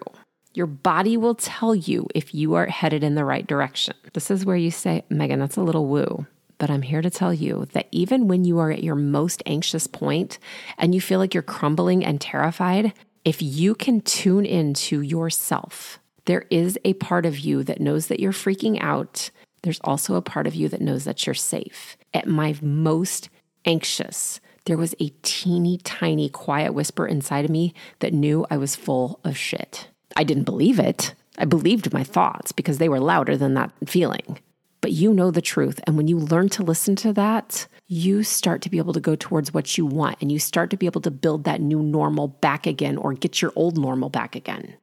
Your 0.54 0.66
body 0.66 1.18
will 1.18 1.36
tell 1.36 1.76
you 1.76 2.08
if 2.16 2.34
you 2.34 2.56
are 2.56 2.66
headed 2.66 3.04
in 3.04 3.16
the 3.16 3.26
right 3.26 3.46
direction. 3.46 3.94
This 4.14 4.32
is 4.32 4.46
where 4.46 4.58
you 4.58 4.72
say, 4.72 5.04
Megan, 5.10 5.40
that's 5.40 5.58
a 5.58 5.62
little 5.62 5.86
woo. 5.86 6.26
But 6.58 6.72
I'm 6.72 6.82
here 6.82 7.04
to 7.04 7.12
tell 7.12 7.34
you 7.34 7.68
that 7.74 7.88
even 7.92 8.28
when 8.28 8.44
you 8.44 8.58
are 8.58 8.72
at 8.72 8.84
your 8.84 8.96
most 8.96 9.44
anxious 9.46 9.86
point 9.86 10.40
and 10.80 10.96
you 10.96 11.02
feel 11.02 11.20
like 11.20 11.36
you're 11.36 11.44
crumbling 11.44 12.04
and 12.04 12.20
terrified, 12.20 12.94
if 13.24 13.42
you 13.42 13.76
can 13.76 14.02
tune 14.02 14.46
into 14.46 15.02
yourself, 15.02 16.00
there 16.26 16.46
is 16.50 16.80
a 16.84 16.94
part 16.94 17.26
of 17.26 17.40
you 17.40 17.64
that 17.64 17.80
knows 17.80 18.08
that 18.08 18.20
you're 18.20 18.32
freaking 18.32 18.82
out. 18.82 19.30
There's 19.62 19.80
also 19.84 20.16
a 20.16 20.22
part 20.22 20.48
of 20.48 20.56
you 20.56 20.70
that 20.70 20.82
knows 20.82 21.04
that 21.04 21.28
you're 21.28 21.36
safe. 21.36 21.98
At 22.14 22.28
my 22.28 22.56
most 22.62 23.30
anxious, 23.66 24.40
there 24.68 24.78
was 24.78 24.94
a 25.00 25.10
teeny 25.24 25.78
tiny 25.80 26.30
quiet 26.30 26.74
whisper 26.74 27.08
inside 27.08 27.46
of 27.46 27.52
me 27.52 27.74
that 28.00 28.14
knew 28.14 28.46
I 28.50 28.58
was 28.58 28.76
full 28.76 29.20
of 29.24 29.38
shit. 29.38 29.88
I 30.16 30.24
didn't 30.24 30.44
believe 30.44 30.78
it. 30.78 31.16
I 31.38 31.46
believed 31.46 31.94
my 31.94 32.04
thoughts 32.04 32.52
because 32.52 32.78
they 32.78 32.90
were 32.90 33.00
louder 33.00 33.38
than 33.38 33.54
that 33.54 33.72
feeling. 33.86 34.40
But 34.82 34.92
you 34.92 35.14
know 35.14 35.32
the 35.32 35.42
truth. 35.42 35.80
And 35.86 35.96
when 35.96 36.08
you 36.08 36.20
learn 36.20 36.50
to 36.50 36.64
listen 36.64 36.96
to 36.98 37.14
that, 37.14 37.66
you 37.88 38.24
start 38.24 38.62
to 38.64 38.70
be 38.70 38.78
able 38.78 38.94
to 38.94 39.00
go 39.00 39.16
towards 39.16 39.54
what 39.54 39.78
you 39.78 39.86
want 39.86 40.18
and 40.22 40.32
you 40.32 40.38
start 40.38 40.70
to 40.72 40.78
be 40.78 40.86
able 40.86 41.02
to 41.02 41.12
build 41.12 41.46
that 41.46 41.62
new 41.62 41.82
normal 41.82 42.28
back 42.28 42.68
again 42.68 42.98
or 42.98 43.14
get 43.14 43.42
your 43.42 43.54
old 43.56 43.78
normal 43.78 44.10
back 44.10 44.36
again 44.36 44.76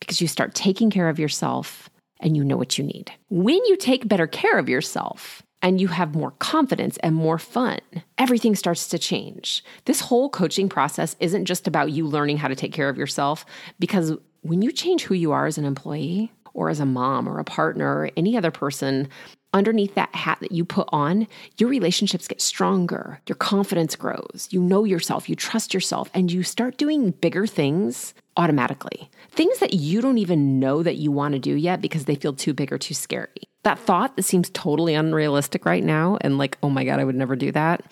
because 0.00 0.20
you 0.20 0.28
start 0.28 0.54
taking 0.54 0.90
care 0.90 1.08
of 1.08 1.18
yourself 1.18 1.90
and 2.20 2.36
you 2.36 2.44
know 2.44 2.56
what 2.56 2.78
you 2.78 2.84
need. 2.84 3.10
When 3.30 3.64
you 3.66 3.76
take 3.76 4.06
better 4.06 4.26
care 4.26 4.58
of 4.58 4.68
yourself, 4.68 5.42
and 5.62 5.80
you 5.80 5.88
have 5.88 6.14
more 6.14 6.32
confidence 6.32 6.96
and 6.98 7.14
more 7.14 7.38
fun, 7.38 7.80
everything 8.16 8.54
starts 8.54 8.88
to 8.88 8.98
change. 8.98 9.64
This 9.86 10.00
whole 10.00 10.28
coaching 10.28 10.68
process 10.68 11.16
isn't 11.20 11.46
just 11.46 11.66
about 11.66 11.90
you 11.90 12.06
learning 12.06 12.38
how 12.38 12.48
to 12.48 12.56
take 12.56 12.72
care 12.72 12.88
of 12.88 12.98
yourself 12.98 13.44
because 13.78 14.12
when 14.42 14.62
you 14.62 14.70
change 14.70 15.02
who 15.02 15.14
you 15.14 15.32
are 15.32 15.46
as 15.46 15.58
an 15.58 15.64
employee 15.64 16.32
or 16.54 16.68
as 16.68 16.80
a 16.80 16.86
mom 16.86 17.28
or 17.28 17.38
a 17.38 17.44
partner 17.44 18.00
or 18.00 18.10
any 18.16 18.36
other 18.36 18.50
person, 18.50 19.08
underneath 19.52 19.94
that 19.94 20.14
hat 20.14 20.38
that 20.40 20.52
you 20.52 20.64
put 20.64 20.88
on, 20.92 21.26
your 21.56 21.68
relationships 21.68 22.28
get 22.28 22.40
stronger, 22.40 23.20
your 23.26 23.36
confidence 23.36 23.96
grows, 23.96 24.48
you 24.50 24.60
know 24.60 24.84
yourself, 24.84 25.28
you 25.28 25.36
trust 25.36 25.72
yourself, 25.72 26.10
and 26.14 26.30
you 26.30 26.42
start 26.42 26.76
doing 26.76 27.10
bigger 27.12 27.46
things 27.46 28.14
automatically. 28.36 29.10
Things 29.30 29.58
that 29.58 29.74
you 29.74 30.00
don't 30.00 30.18
even 30.18 30.60
know 30.60 30.82
that 30.82 30.96
you 30.96 31.10
want 31.10 31.32
to 31.32 31.38
do 31.38 31.54
yet 31.54 31.80
because 31.80 32.04
they 32.04 32.14
feel 32.14 32.32
too 32.32 32.54
big 32.54 32.72
or 32.72 32.78
too 32.78 32.94
scary. 32.94 33.28
That 33.64 33.78
thought 33.78 34.16
that 34.16 34.22
seems 34.22 34.50
totally 34.50 34.94
unrealistic 34.94 35.64
right 35.64 35.82
now 35.82 36.18
and 36.20 36.38
like, 36.38 36.56
oh 36.62 36.70
my 36.70 36.84
God, 36.84 37.00
I 37.00 37.04
would 37.04 37.16
never 37.16 37.36
do 37.36 37.50
that 37.52 37.84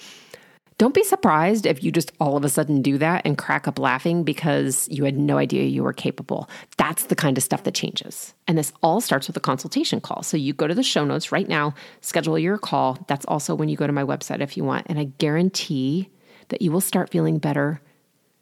don't 0.78 0.94
be 0.94 1.04
surprised 1.04 1.64
if 1.64 1.82
you 1.82 1.90
just 1.90 2.12
all 2.20 2.36
of 2.36 2.44
a 2.44 2.50
sudden 2.50 2.82
do 2.82 2.98
that 2.98 3.22
and 3.24 3.38
crack 3.38 3.66
up 3.66 3.78
laughing 3.78 4.24
because 4.24 4.86
you 4.90 5.04
had 5.04 5.16
no 5.16 5.38
idea 5.38 5.64
you 5.64 5.82
were 5.82 5.94
capable. 5.94 6.50
That's 6.76 7.04
the 7.04 7.16
kind 7.16 7.38
of 7.38 7.44
stuff 7.44 7.64
that 7.64 7.74
changes. 7.74 8.34
And 8.46 8.58
this 8.58 8.72
all 8.82 9.00
starts 9.00 9.26
with 9.26 9.36
a 9.38 9.40
consultation 9.40 10.02
call. 10.02 10.22
So 10.22 10.36
you 10.36 10.52
go 10.52 10.66
to 10.66 10.74
the 10.74 10.82
show 10.82 11.04
notes 11.04 11.32
right 11.32 11.48
now, 11.48 11.74
schedule 12.02 12.38
your 12.38 12.58
call. 12.58 12.98
That's 13.08 13.24
also 13.24 13.54
when 13.54 13.70
you 13.70 13.76
go 13.76 13.86
to 13.86 13.92
my 13.92 14.04
website 14.04 14.40
if 14.40 14.56
you 14.56 14.64
want. 14.64 14.86
And 14.88 14.98
I 14.98 15.04
guarantee 15.04 16.10
that 16.48 16.60
you 16.60 16.70
will 16.70 16.82
start 16.82 17.10
feeling 17.10 17.38
better 17.38 17.80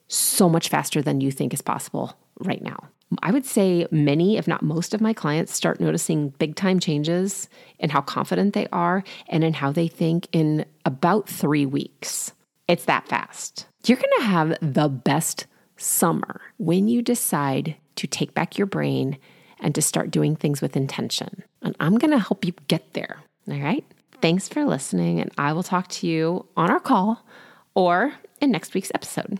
so 0.09 0.49
much 0.49 0.69
faster 0.69 1.03
than 1.03 1.21
you 1.21 1.31
think 1.31 1.55
is 1.55 1.63
possible 1.63 2.19
right 2.41 2.63
now. 2.63 2.89
I 3.23 3.31
would 3.31 3.47
say 3.47 3.87
many, 3.91 4.37
if 4.37 4.49
not 4.49 4.63
most, 4.63 4.95
of 4.95 5.01
my 5.01 5.13
clients 5.13 5.55
start 5.55 5.81
noticing 5.81 6.31
big 6.31 6.57
time 6.57 6.81
changes 6.81 7.49
in 7.79 7.91
how 7.91 8.01
confident 8.01 8.55
they 8.55 8.67
are 8.73 9.05
and 9.29 9.45
in 9.45 9.55
how 9.55 9.73
they 9.73 9.89
think 9.89 10.29
in 10.33 10.65
about 10.85 11.29
three 11.29 11.67
weeks. 11.67 12.33
It's 12.67 12.87
that 12.87 13.09
fast. 13.09 13.67
You're 13.85 13.99
going 13.99 14.09
to 14.19 14.25
have 14.25 14.57
the 14.61 14.89
best 14.89 15.47
summer 15.77 16.41
when 16.57 16.89
you 16.89 17.03
decide 17.03 17.77
to 17.97 18.07
take 18.07 18.35
back 18.35 18.57
your 18.57 18.67
brain 18.67 19.19
and 19.61 19.75
to 19.75 19.83
start 19.83 20.11
doing 20.11 20.35
things 20.37 20.61
with 20.61 20.77
intention. 20.77 21.43
And 21.63 21.77
I'm 21.81 21.99
going 21.99 22.11
to 22.11 22.19
help 22.19 22.45
you 22.45 22.53
get 22.69 22.95
there. 22.95 23.19
All 23.51 23.61
right. 23.61 23.85
Thanks 24.21 24.49
for 24.49 24.65
listening. 24.65 25.21
And 25.21 25.31
I 25.37 25.53
will 25.53 25.63
talk 25.63 25.89
to 25.89 26.07
you 26.07 26.47
on 26.57 26.71
our 26.71 26.81
call 26.81 27.25
or 27.75 28.15
in 28.41 28.51
next 28.51 28.75
week's 28.75 28.93
episode. 28.95 29.39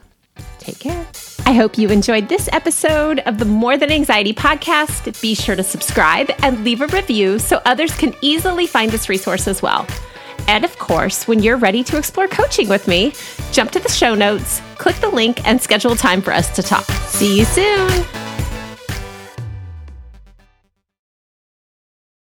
Take 0.59 0.79
care. 0.79 1.34
I 1.47 1.53
hope 1.53 1.77
you 1.77 1.89
enjoyed 1.89 2.27
this 2.27 2.49
episode 2.51 3.19
of 3.19 3.37
the 3.37 3.45
More 3.45 3.77
Than 3.77 3.91
Anxiety 3.91 4.33
podcast. 4.33 5.21
Be 5.21 5.35
sure 5.35 5.55
to 5.55 5.61
subscribe 5.61 6.31
and 6.41 6.63
leave 6.63 6.81
a 6.81 6.87
review 6.87 7.37
so 7.37 7.61
others 7.65 7.95
can 7.95 8.15
easily 8.21 8.65
find 8.65 8.89
this 8.89 9.09
resource 9.09 9.47
as 9.47 9.61
well. 9.61 9.85
And 10.47 10.65
of 10.65 10.77
course, 10.79 11.27
when 11.27 11.43
you're 11.43 11.57
ready 11.57 11.83
to 11.83 11.97
explore 11.97 12.27
coaching 12.27 12.67
with 12.67 12.87
me, 12.87 13.13
jump 13.51 13.69
to 13.71 13.79
the 13.79 13.89
show 13.89 14.15
notes, 14.15 14.59
click 14.79 14.95
the 14.95 15.09
link, 15.09 15.47
and 15.47 15.61
schedule 15.61 15.95
time 15.95 16.23
for 16.23 16.33
us 16.33 16.49
to 16.55 16.63
talk. 16.63 16.85
See 16.85 17.37
you 17.37 17.45
soon. 17.45 18.24